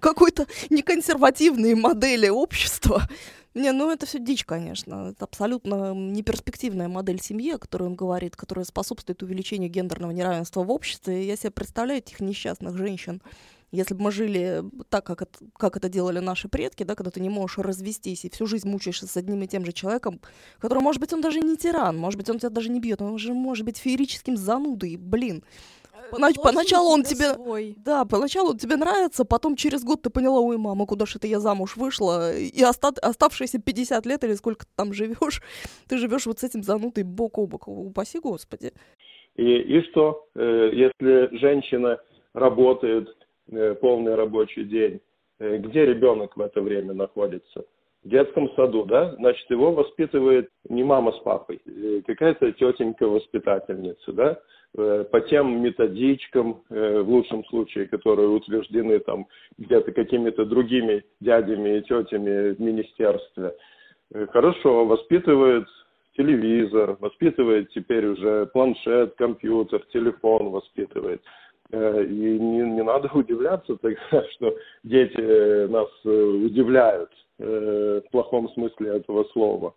какой-то 0.00 0.46
неконсервативной 0.70 1.76
модели 1.76 2.28
общества. 2.28 3.02
Не, 3.54 3.70
ну 3.70 3.92
это 3.92 4.06
все 4.06 4.18
дичь, 4.18 4.44
конечно. 4.44 5.10
Это 5.12 5.24
абсолютно 5.26 5.94
неперспективная 5.94 6.88
модель 6.88 7.20
семьи, 7.22 7.52
о 7.52 7.58
которой 7.58 7.84
он 7.84 7.94
говорит, 7.94 8.34
которая 8.34 8.64
способствует 8.64 9.22
увеличению 9.22 9.70
гендерного 9.70 10.10
неравенства 10.10 10.64
в 10.64 10.70
обществе. 10.72 11.24
Я 11.24 11.36
себе 11.36 11.52
представляю 11.52 12.00
этих 12.00 12.18
несчастных 12.18 12.76
женщин, 12.76 13.22
если 13.74 13.94
бы 13.94 14.02
мы 14.02 14.12
жили 14.12 14.62
так, 14.88 15.04
как 15.04 15.22
это, 15.22 15.38
как 15.58 15.76
это 15.76 15.88
делали 15.88 16.20
наши 16.20 16.48
предки, 16.48 16.84
да, 16.84 16.94
когда 16.94 17.10
ты 17.10 17.20
не 17.20 17.28
можешь 17.28 17.58
развестись 17.58 18.24
и 18.24 18.30
всю 18.30 18.46
жизнь 18.46 18.68
мучаешься 18.68 19.06
с 19.06 19.16
одним 19.16 19.42
и 19.42 19.46
тем 19.46 19.64
же 19.64 19.72
человеком, 19.72 20.20
который, 20.58 20.78
может 20.82 21.00
быть, 21.00 21.12
он 21.12 21.20
даже 21.20 21.40
не 21.40 21.56
тиран, 21.56 21.96
может 21.96 22.18
быть, 22.18 22.30
он 22.30 22.38
тебя 22.38 22.50
даже 22.50 22.70
не 22.70 22.80
бьет, 22.80 23.02
он 23.02 23.12
уже 23.12 23.32
может 23.34 23.64
быть 23.66 23.78
феерическим 23.78 24.36
занудой, 24.36 24.96
блин. 24.96 25.42
Э, 25.92 26.10
Понач- 26.12 26.40
поначалу 26.42 26.90
он 26.90 27.02
тебе, 27.02 27.34
свой. 27.34 27.74
да, 27.84 28.04
поначалу 28.04 28.50
он 28.50 28.58
тебе 28.58 28.76
нравится, 28.76 29.24
потом 29.24 29.56
через 29.56 29.82
год 29.82 30.02
ты 30.02 30.10
поняла, 30.10 30.40
ой, 30.40 30.56
мама, 30.58 30.86
куда 30.86 31.06
же 31.06 31.18
это 31.18 31.26
я 31.26 31.40
замуж 31.40 31.76
вышла, 31.76 32.36
и 32.36 32.62
оста- 32.62 33.00
оставшиеся 33.02 33.58
50 33.58 34.06
лет 34.06 34.22
или 34.24 34.34
сколько 34.34 34.66
ты 34.66 34.72
там 34.76 34.92
живешь, 34.92 35.42
ты 35.88 35.98
живешь 35.98 36.26
вот 36.26 36.38
с 36.38 36.44
этим 36.44 36.62
занудой 36.62 37.04
бок 37.04 37.38
о 37.38 37.46
бок, 37.46 37.68
упаси 37.68 38.20
господи. 38.20 38.72
И, 39.36 39.42
и 39.42 39.82
что, 39.90 40.28
э, 40.36 40.70
если 40.72 41.36
женщина 41.38 41.98
работает 42.34 43.08
полный 43.80 44.14
рабочий 44.14 44.64
день, 44.64 45.00
э, 45.38 45.58
где 45.58 45.84
ребенок 45.86 46.36
в 46.36 46.40
это 46.40 46.60
время 46.60 46.94
находится? 46.94 47.64
В 48.02 48.08
детском 48.08 48.50
саду, 48.54 48.84
да? 48.84 49.14
Значит, 49.16 49.48
его 49.50 49.72
воспитывает 49.72 50.48
не 50.68 50.84
мама 50.84 51.12
с 51.12 51.18
папой, 51.20 51.60
э, 51.66 52.02
какая-то 52.06 52.52
тетенька-воспитательница, 52.52 54.12
да? 54.12 54.40
По 54.76 55.20
тем 55.20 55.62
методичкам, 55.62 56.64
в 56.68 57.08
лучшем 57.08 57.44
случае, 57.44 57.86
которые 57.86 58.26
утверждены 58.26 58.98
там 58.98 59.28
где-то 59.56 59.92
какими-то 59.92 60.44
другими 60.44 61.04
дядями 61.20 61.78
и 61.78 61.82
тетями 61.82 62.54
в 62.54 62.60
министерстве. 62.60 63.54
Хорошо, 64.32 64.84
воспитывает 64.84 65.68
телевизор, 66.16 66.96
воспитывает 67.00 67.70
теперь 67.70 68.06
уже 68.06 68.46
планшет, 68.46 69.14
компьютер, 69.14 69.84
телефон 69.92 70.50
воспитывает. 70.50 71.22
Э, 71.74 72.04
и 72.04 72.38
не, 72.38 72.60
не 72.70 72.82
надо 72.82 73.08
удивляться 73.14 73.76
тогда, 73.76 74.28
что 74.36 74.54
дети 74.84 75.18
э, 75.18 75.66
нас 75.68 75.88
э, 76.04 76.08
удивляют 76.08 77.10
в 77.36 78.02
плохом 78.12 78.48
смысле 78.50 78.98
этого 78.98 79.24
слова. 79.32 79.74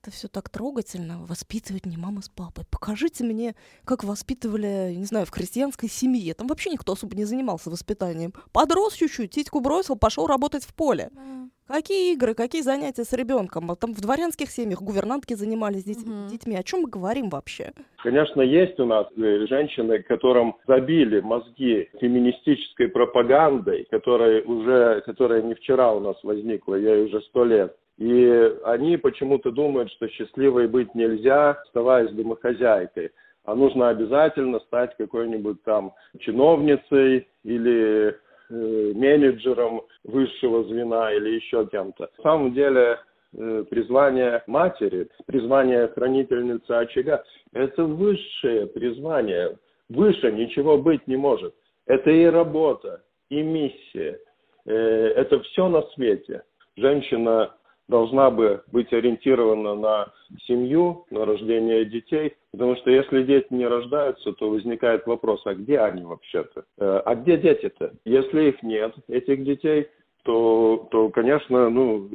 Это 0.00 0.12
все 0.12 0.28
так 0.28 0.48
трогательно, 0.48 1.18
воспитывать 1.26 1.86
не 1.86 1.96
мама 1.96 2.22
с 2.22 2.28
папой. 2.28 2.64
Покажите 2.70 3.24
мне, 3.24 3.56
как 3.84 4.04
воспитывали, 4.04 4.94
не 4.94 5.04
знаю, 5.04 5.26
в 5.26 5.32
крестьянской 5.32 5.88
семье. 5.88 6.34
Там 6.34 6.46
вообще 6.46 6.70
никто 6.70 6.92
особо 6.92 7.16
не 7.16 7.24
занимался 7.24 7.68
воспитанием. 7.68 8.32
Подрос 8.52 8.94
чуть-чуть, 8.94 9.32
титьку 9.32 9.58
бросил, 9.58 9.96
пошел 9.96 10.28
работать 10.28 10.62
в 10.62 10.72
поле. 10.72 11.10
Да. 11.12 11.48
Какие 11.68 12.14
игры, 12.14 12.32
какие 12.32 12.62
занятия 12.62 13.04
с 13.04 13.12
ребенком? 13.12 13.70
А 13.70 13.76
там 13.76 13.92
в 13.92 14.00
дворянских 14.00 14.48
семьях 14.48 14.80
гувернантки 14.80 15.34
занимались 15.34 15.84
деть, 15.84 15.98
угу. 15.98 16.30
детьми. 16.30 16.56
О 16.56 16.62
чем 16.62 16.80
мы 16.80 16.88
говорим 16.88 17.28
вообще? 17.28 17.72
Конечно, 18.02 18.40
есть 18.40 18.80
у 18.80 18.86
нас 18.86 19.06
э, 19.18 19.46
женщины, 19.46 20.02
которым 20.02 20.56
забили 20.66 21.20
мозги 21.20 21.90
феминистической 22.00 22.88
пропагандой, 22.88 23.86
которая 23.90 24.42
уже, 24.44 25.02
которая 25.02 25.42
не 25.42 25.54
вчера 25.54 25.92
у 25.92 26.00
нас 26.00 26.16
возникла, 26.22 26.76
ей 26.76 27.04
уже 27.04 27.20
сто 27.28 27.44
лет. 27.44 27.76
И 27.98 28.52
они 28.64 28.96
почему-то 28.96 29.50
думают, 29.50 29.90
что 29.92 30.08
счастливой 30.08 30.68
быть 30.68 30.94
нельзя, 30.94 31.50
оставаясь 31.50 32.12
домохозяйкой, 32.12 33.10
а 33.44 33.54
нужно 33.54 33.90
обязательно 33.90 34.60
стать 34.60 34.96
какой-нибудь 34.96 35.62
там 35.64 35.92
чиновницей 36.20 37.28
или 37.44 38.16
менеджером 38.50 39.82
высшего 40.04 40.64
звена 40.64 41.12
или 41.12 41.36
еще 41.36 41.66
кем-то. 41.66 42.10
На 42.18 42.22
самом 42.22 42.54
деле 42.54 42.98
э, 43.36 43.64
призвание 43.70 44.42
матери, 44.46 45.08
призвание 45.26 45.88
хранительницы 45.88 46.70
очага– 46.70 47.22
это 47.52 47.84
высшее 47.84 48.66
призвание. 48.66 49.58
Выше 49.88 50.32
ничего 50.32 50.78
быть 50.78 51.06
не 51.06 51.16
может. 51.16 51.54
Это 51.86 52.10
и 52.10 52.24
работа, 52.26 53.02
и 53.30 53.42
миссия. 53.42 54.18
Э, 54.66 54.74
это 54.74 55.40
все 55.40 55.68
на 55.68 55.82
свете. 55.94 56.42
Женщина 56.76 57.54
должна 57.88 58.30
бы 58.30 58.62
быть 58.70 58.92
ориентирована 58.92 59.74
на 59.74 60.12
семью, 60.46 61.06
на 61.10 61.24
рождение 61.24 61.84
детей, 61.86 62.34
потому 62.52 62.76
что 62.76 62.90
если 62.90 63.22
дети 63.22 63.46
не 63.50 63.66
рождаются, 63.66 64.32
то 64.32 64.50
возникает 64.50 65.06
вопрос, 65.06 65.42
а 65.46 65.54
где 65.54 65.78
они 65.80 66.04
вообще-то? 66.04 66.64
Э, 66.78 67.02
а 67.04 67.14
где 67.14 67.38
дети-то? 67.38 67.94
Если 68.04 68.50
их 68.50 68.62
нет, 68.62 68.94
этих 69.08 69.44
детей, 69.44 69.88
то, 70.24 70.86
то 70.90 71.08
конечно, 71.08 71.70
ну, 71.70 72.08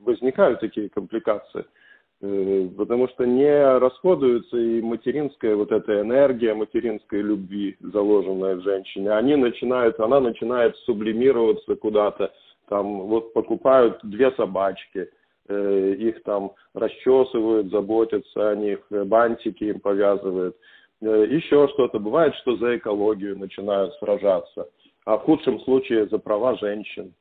возникают 0.00 0.60
такие 0.60 0.90
компликации 0.90 1.64
э, 2.20 2.68
потому 2.76 3.08
что 3.08 3.24
не 3.24 3.78
расходуется 3.78 4.56
и 4.56 4.82
материнская 4.82 5.56
вот 5.56 5.72
эта 5.72 6.02
энергия 6.02 6.54
материнской 6.54 7.22
любви, 7.22 7.76
заложенная 7.80 8.56
в 8.56 8.62
женщине. 8.62 9.10
Они 9.12 9.34
начинают, 9.36 9.98
она 9.98 10.20
начинает 10.20 10.76
сублимироваться 10.78 11.74
куда-то, 11.76 12.32
там 12.68 13.02
вот 13.02 13.32
покупают 13.32 14.00
две 14.02 14.30
собачки, 14.32 15.08
э, 15.48 15.94
их 15.98 16.22
там 16.22 16.52
расчесывают, 16.74 17.70
заботятся 17.70 18.50
о 18.50 18.56
них, 18.56 18.80
э, 18.90 19.04
бантики 19.04 19.64
им 19.64 19.80
повязывают, 19.80 20.56
э, 21.00 21.26
еще 21.30 21.68
что-то. 21.68 21.98
Бывает, 21.98 22.34
что 22.36 22.56
за 22.56 22.76
экологию 22.76 23.38
начинают 23.38 23.94
сражаться, 23.94 24.68
а 25.04 25.18
в 25.18 25.22
худшем 25.22 25.60
случае 25.60 26.08
за 26.08 26.18
права 26.18 26.56
женщин. 26.56 27.14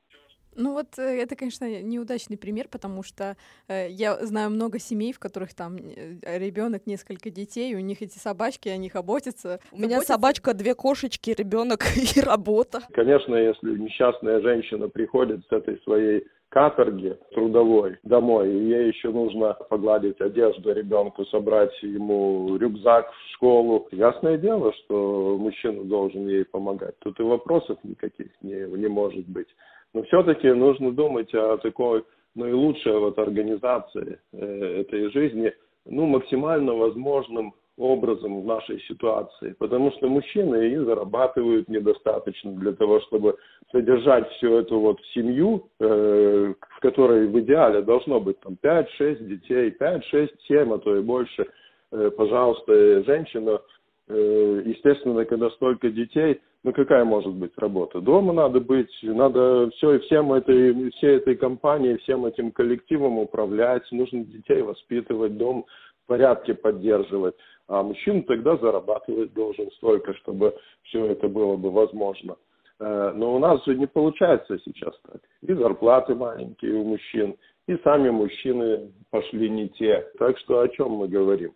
Ну 0.56 0.74
вот 0.74 0.98
э, 0.98 1.22
это, 1.22 1.36
конечно, 1.36 1.66
неудачный 1.82 2.38
пример, 2.38 2.68
потому 2.70 3.04
что 3.04 3.36
э, 3.68 3.90
я 3.90 4.16
знаю 4.26 4.50
много 4.50 4.80
семей, 4.80 5.14
в 5.14 5.20
которых 5.20 5.54
там 5.54 5.78
э, 5.78 6.40
ребенок, 6.40 6.88
несколько 6.88 7.30
детей, 7.30 7.76
у 7.76 7.80
них 7.80 8.02
эти 8.02 8.18
собачки, 8.18 8.70
о 8.70 8.78
них 8.78 8.96
охотятся. 8.96 9.60
У 9.72 9.80
меня 9.80 10.02
собачка, 10.02 10.54
две 10.54 10.76
кошечки, 10.76 11.32
ребенок 11.32 11.82
и 12.16 12.20
работа. 12.22 12.82
Конечно, 12.94 13.36
если 13.36 13.78
несчастная 13.78 14.42
женщина 14.42 14.90
приходит 14.90 15.46
с 15.48 15.52
этой 15.52 15.80
своей 15.84 16.26
каторги 16.54 17.18
трудовой 17.34 17.98
домой, 18.04 18.54
и 18.54 18.70
ей 18.70 18.88
еще 18.90 19.10
нужно 19.10 19.54
погладить 19.70 20.22
одежду 20.22 20.72
ребенку, 20.72 21.26
собрать 21.26 21.74
ему 21.82 22.56
рюкзак 22.58 23.12
в 23.12 23.34
школу. 23.34 23.88
Ясное 23.92 24.38
дело, 24.38 24.72
что 24.74 25.36
мужчина 25.40 25.84
должен 25.84 26.28
ей 26.28 26.46
помогать. 26.46 26.94
Тут 27.00 27.20
и 27.20 27.24
вопросов 27.24 27.80
никаких 27.84 28.28
не, 28.44 28.70
не 28.78 28.88
может 28.88 29.28
быть. 29.28 29.48
Но 29.94 30.04
все-таки 30.04 30.52
нужно 30.52 30.92
думать 30.92 31.34
о 31.36 31.58
такой 31.58 32.04
наилучшей 32.36 32.98
вот 32.98 33.20
организации 33.20 34.20
э, 34.32 34.82
этой 34.82 35.12
жизни, 35.12 35.54
ну, 35.86 36.08
максимально 36.08 36.74
возможным 36.74 37.54
образом 37.78 38.42
в 38.42 38.46
нашей 38.46 38.80
ситуации, 38.82 39.56
потому 39.58 39.92
что 39.94 40.08
мужчины 40.08 40.70
и 40.70 40.78
зарабатывают 40.78 41.68
недостаточно 41.68 42.52
для 42.54 42.74
того, 42.74 43.02
чтобы 43.02 43.36
содержать 43.72 44.30
всю 44.34 44.56
эту 44.56 44.80
вот 44.80 45.00
семью, 45.14 45.70
э, 45.80 46.54
в 46.60 46.80
которой 46.80 47.28
в 47.28 47.40
идеале 47.42 47.82
должно 47.82 48.20
быть 48.20 48.40
там 48.40 48.58
5-6 48.62 49.26
детей, 49.26 49.72
5, 49.72 50.06
6, 50.06 50.34
7, 50.48 50.74
а 50.74 50.78
то 50.80 50.96
и 50.96 51.02
больше. 51.02 51.48
Э, 51.92 52.12
пожалуйста, 52.16 53.04
женщина, 53.04 53.62
э, 54.08 54.62
естественно, 54.66 55.26
когда 55.26 55.52
столько 55.52 55.90
детей– 55.90 56.42
ну 56.64 56.74
какая 56.74 57.04
может 57.04 57.34
быть 57.34 57.52
работа? 57.58 58.02
Дома 58.02 58.34
надо 58.34 58.60
быть, 58.60 58.92
надо 59.02 59.70
все, 59.76 60.00
всем 60.00 60.34
этой, 60.34 60.92
всей 60.92 61.18
этой 61.18 61.36
компанией, 61.36 61.98
всем 61.98 62.26
этим 62.26 62.52
коллективом 62.52 63.20
управлять, 63.20 63.84
нужно 63.92 64.24
детей 64.24 64.62
воспитывать, 64.62 65.38
дом 65.38 65.66
в 66.04 66.08
порядке 66.08 66.54
поддерживать. 66.54 67.36
А 67.68 67.84
мужчина 67.84 68.24
тогда 68.24 68.58
зарабатывать 68.58 69.34
должен 69.34 69.72
столько, 69.72 70.14
чтобы 70.16 70.56
все 70.84 71.06
это 71.06 71.28
было 71.28 71.56
бы 71.56 71.72
возможно. 71.72 72.36
Э, 72.80 73.12
но 73.16 73.36
у 73.36 73.40
нас 73.40 73.64
же 73.66 73.76
не 73.76 73.88
получается 73.88 74.58
сейчас 74.66 74.94
так. 75.08 75.22
И 75.42 75.54
зарплаты 75.54 76.16
маленькие 76.16 76.76
у 76.76 76.84
мужчин, 76.84 77.36
и 77.68 77.78
сами 77.84 78.10
мужчины 78.10 78.92
пошли 79.10 79.50
не 79.50 79.70
те. 79.70 80.06
Так 80.20 80.38
что 80.40 80.60
о 80.60 80.68
чем 80.68 80.92
мы 80.92 81.08
говорим? 81.08 81.54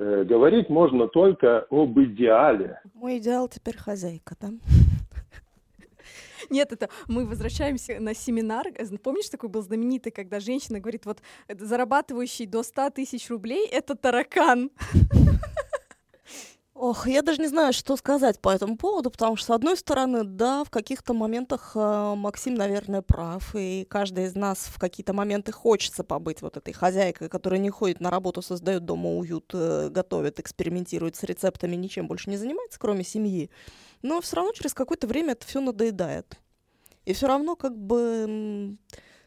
Э, 0.00 0.24
говорить 0.24 0.70
можно 0.70 1.08
только 1.08 1.66
об 1.68 2.00
идеале. 2.00 2.80
Мой 2.94 3.18
идеал 3.18 3.48
теперь 3.48 3.76
хозяйка, 3.76 4.34
да? 4.40 4.48
Нет, 6.48 6.72
это 6.72 6.88
мы 7.06 7.26
возвращаемся 7.26 8.00
на 8.00 8.14
семинар. 8.14 8.68
Помнишь, 9.02 9.28
такой 9.28 9.50
был 9.50 9.60
знаменитый, 9.60 10.10
когда 10.10 10.40
женщина 10.40 10.80
говорит, 10.80 11.04
вот 11.04 11.18
зарабатывающий 11.50 12.46
до 12.46 12.62
100 12.62 12.90
тысяч 12.90 13.28
рублей— 13.28 13.68
это 13.70 13.94
таракан. 13.94 14.70
Ох, 16.82 17.06
я 17.06 17.20
даже 17.20 17.42
не 17.42 17.48
знаю, 17.48 17.74
что 17.74 17.94
сказать 17.98 18.40
по 18.40 18.48
этому 18.48 18.78
поводу, 18.78 19.10
потому 19.10 19.36
что, 19.36 19.48
с 19.48 19.50
одной 19.50 19.76
стороны, 19.76 20.24
да, 20.24 20.64
в 20.64 20.70
каких-то 20.70 21.12
моментах 21.12 21.72
э, 21.74 22.14
Максим, 22.16 22.54
наверное, 22.54 23.02
прав, 23.02 23.54
и 23.54 23.84
каждый 23.84 24.24
из 24.24 24.34
нас 24.34 24.60
в 24.60 24.78
какие-то 24.78 25.12
моменты 25.12 25.52
хочется 25.52 26.04
побыть 26.04 26.40
вот 26.40 26.56
этой 26.56 26.72
хозяйкой, 26.72 27.28
которая 27.28 27.60
не 27.60 27.68
ходит 27.68 28.00
на 28.00 28.08
работу, 28.08 28.40
создает 28.40 28.86
дома 28.86 29.10
уют, 29.10 29.50
э, 29.52 29.90
готовит, 29.90 30.40
экспериментирует 30.40 31.16
с 31.16 31.22
рецептами, 31.22 31.76
ничем 31.76 32.08
больше 32.08 32.30
не 32.30 32.38
занимается, 32.38 32.78
кроме 32.80 33.04
семьи. 33.04 33.50
Но 34.00 34.22
все 34.22 34.36
равно 34.36 34.52
через 34.52 34.72
какое-то 34.72 35.06
время 35.06 35.32
это 35.32 35.46
все 35.46 35.60
надоедает. 35.60 36.38
И 37.04 37.12
все 37.12 37.26
равно 37.26 37.56
как 37.56 37.76
бы 37.76 38.78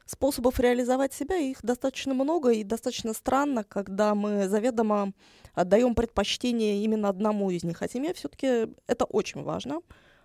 способов 0.06 0.60
реализовать 0.60 1.14
себя, 1.14 1.38
их 1.38 1.60
достаточно 1.64 2.14
много, 2.14 2.50
и 2.50 2.64
достаточно 2.64 3.14
странно, 3.14 3.64
когда 3.64 4.16
мы 4.16 4.48
заведомо 4.48 5.14
отдаем 5.54 5.96
предпочтение 5.96 6.84
именно 6.84 7.10
одному 7.10 7.52
из 7.52 7.64
них. 7.64 7.82
А 7.82 7.88
семья 7.88 8.14
все-таки 8.14 8.74
это 8.88 9.06
очень 9.06 9.44
важно. 9.44 9.82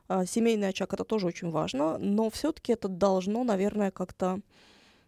А, 0.08 0.24
семейный 0.26 0.68
очаг 0.68 0.92
это 0.94 1.04
тоже 1.04 1.26
очень 1.26 1.50
важно, 1.50 1.98
но 1.98 2.30
все-таки 2.30 2.72
это 2.72 2.88
должно, 2.88 3.44
наверное, 3.44 3.90
как-то 3.90 4.40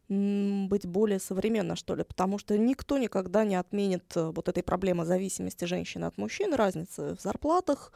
быть 0.08 0.86
более 0.86 1.20
современно, 1.20 1.76
что 1.76 1.94
ли, 1.94 2.02
потому 2.02 2.36
что 2.38 2.58
никто 2.58 2.98
никогда 2.98 3.44
не 3.44 3.54
отменит 3.54 4.04
э, 4.16 4.32
вот 4.34 4.48
этой 4.48 4.64
проблемы 4.64 5.04
зависимости 5.04 5.66
женщины 5.66 6.04
от 6.06 6.18
мужчин, 6.18 6.52
разницы 6.52 7.14
в 7.14 7.20
зарплатах 7.20 7.92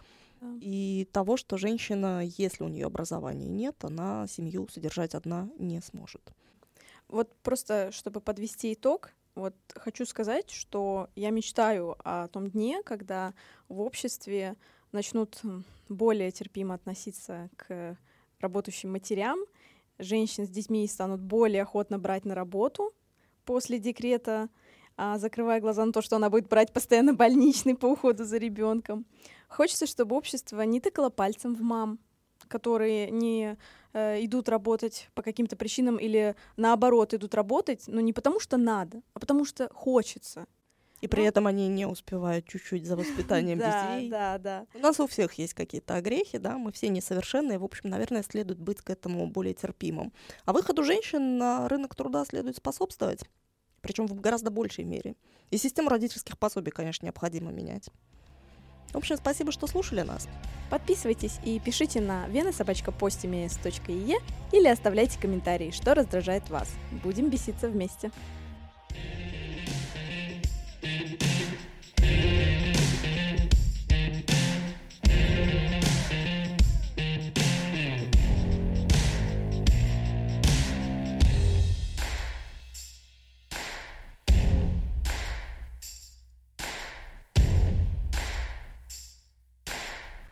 и 0.61 1.09
того, 1.11 1.37
что 1.37 1.57
женщина, 1.57 2.23
если 2.25 2.63
у 2.63 2.69
нее 2.69 2.87
образования 2.87 3.49
нет, 3.49 3.77
она 3.83 4.27
семью 4.29 4.69
содержать 4.69 5.15
одна 5.17 5.49
не 5.59 5.81
сможет. 5.81 6.23
Вот 7.15 7.33
просто, 7.45 7.93
чтобы 7.93 8.21
подвести 8.21 8.73
итог, 8.73 9.13
вот 9.37 9.55
хочу 9.77 10.05
сказать, 10.05 10.51
что 10.51 11.11
я 11.15 11.31
мечтаю 11.31 11.95
о 12.03 12.27
том 12.27 12.51
дне, 12.51 12.83
когда 12.83 13.35
в 13.69 13.83
обществе 13.83 14.57
начнут 14.91 15.41
более 15.89 16.33
терпимо 16.33 16.75
относиться 16.75 17.51
к 17.55 17.97
работающим 18.41 18.91
матерям, 18.91 19.39
женщин 20.01 20.45
с 20.45 20.51
детьми 20.51 20.89
станут 20.89 21.21
более 21.21 21.63
охотно 21.63 22.01
брать 22.01 22.25
на 22.25 22.35
работу 22.35 22.93
после 23.45 23.79
декрета, 23.79 24.49
а, 24.97 25.17
закрывая 25.19 25.61
глаза 25.61 25.85
на 25.85 25.93
то, 25.93 26.03
что 26.03 26.17
она 26.17 26.31
будет 26.31 26.49
брать 26.49 26.73
постоянно 26.73 27.15
больничный 27.15 27.77
по 27.77 27.87
уходу 27.87 28.25
за 28.25 28.39
ребенком. 28.39 29.07
Хочется, 29.49 29.87
чтобы 29.87 30.17
общество 30.17 30.63
не 30.63 30.81
тыкало 30.81 31.11
пальцем 31.11 31.55
в 31.55 31.61
мам, 31.61 32.01
которые 32.49 33.11
не 33.11 33.57
э, 33.93 34.25
идут 34.25 34.49
работать 34.49 35.09
по 35.15 35.23
каким-то 35.23 35.57
причинам 35.57 35.97
или 35.97 36.37
наоборот 36.57 37.15
идут 37.15 37.35
работать, 37.35 37.85
но 37.87 38.01
не 38.01 38.13
потому 38.13 38.41
что 38.41 38.57
надо, 38.57 39.03
а 39.15 39.21
потому 39.21 39.45
что 39.45 39.69
хочется. 39.73 40.47
И 41.01 41.07
при 41.07 41.21
ну, 41.21 41.27
этом 41.27 41.47
они 41.47 41.69
не 41.69 41.87
успевают 41.87 42.47
чуть-чуть 42.47 42.87
за 42.87 42.97
воспитанием 42.97 43.59
детей. 43.99 44.09
Да, 44.09 44.39
да, 44.39 44.67
У 44.75 44.79
нас 44.79 44.99
у 45.01 45.07
всех 45.07 45.35
есть 45.35 45.53
какие-то 45.53 45.97
огрехи, 45.97 46.39
да, 46.39 46.57
мы 46.57 46.73
все 46.73 46.89
несовершенные, 46.89 47.59
в 47.59 47.65
общем, 47.65 47.91
наверное, 47.91 48.23
следует 48.23 48.59
быть 48.59 48.81
к 48.81 48.89
этому 48.89 49.27
более 49.27 49.53
терпимым. 49.53 50.15
А 50.47 50.55
выходу 50.55 50.83
женщин 50.83 51.37
на 51.37 51.69
рынок 51.69 51.95
труда 51.95 52.25
следует 52.25 52.57
способствовать, 52.57 53.21
причем 53.83 54.07
в 54.07 54.19
гораздо 54.19 54.51
большей 54.51 54.85
мере. 54.85 55.15
И 55.51 55.59
систему 55.59 55.91
родительских 55.91 56.39
пособий, 56.39 56.73
конечно, 56.73 57.05
необходимо 57.05 57.53
менять. 57.53 57.91
В 58.93 58.97
общем, 58.97 59.17
спасибо, 59.17 59.53
что 59.53 59.67
слушали 59.67 60.03
нас. 60.03 60.29
Подписывайтесь 60.71 61.39
и 61.45 61.59
пишите 61.61 62.01
на 62.01 62.27
венаsobачкапостимес.е 62.29 64.19
или 64.53 64.69
оставляйте 64.69 65.19
комментарии, 65.19 65.71
что 65.71 65.95
раздражает 65.95 66.49
вас. 66.51 66.69
Будем 67.03 67.31
беситься 67.31 67.69
вместе. 67.69 68.11
thank 70.85 71.23
you 71.23 71.54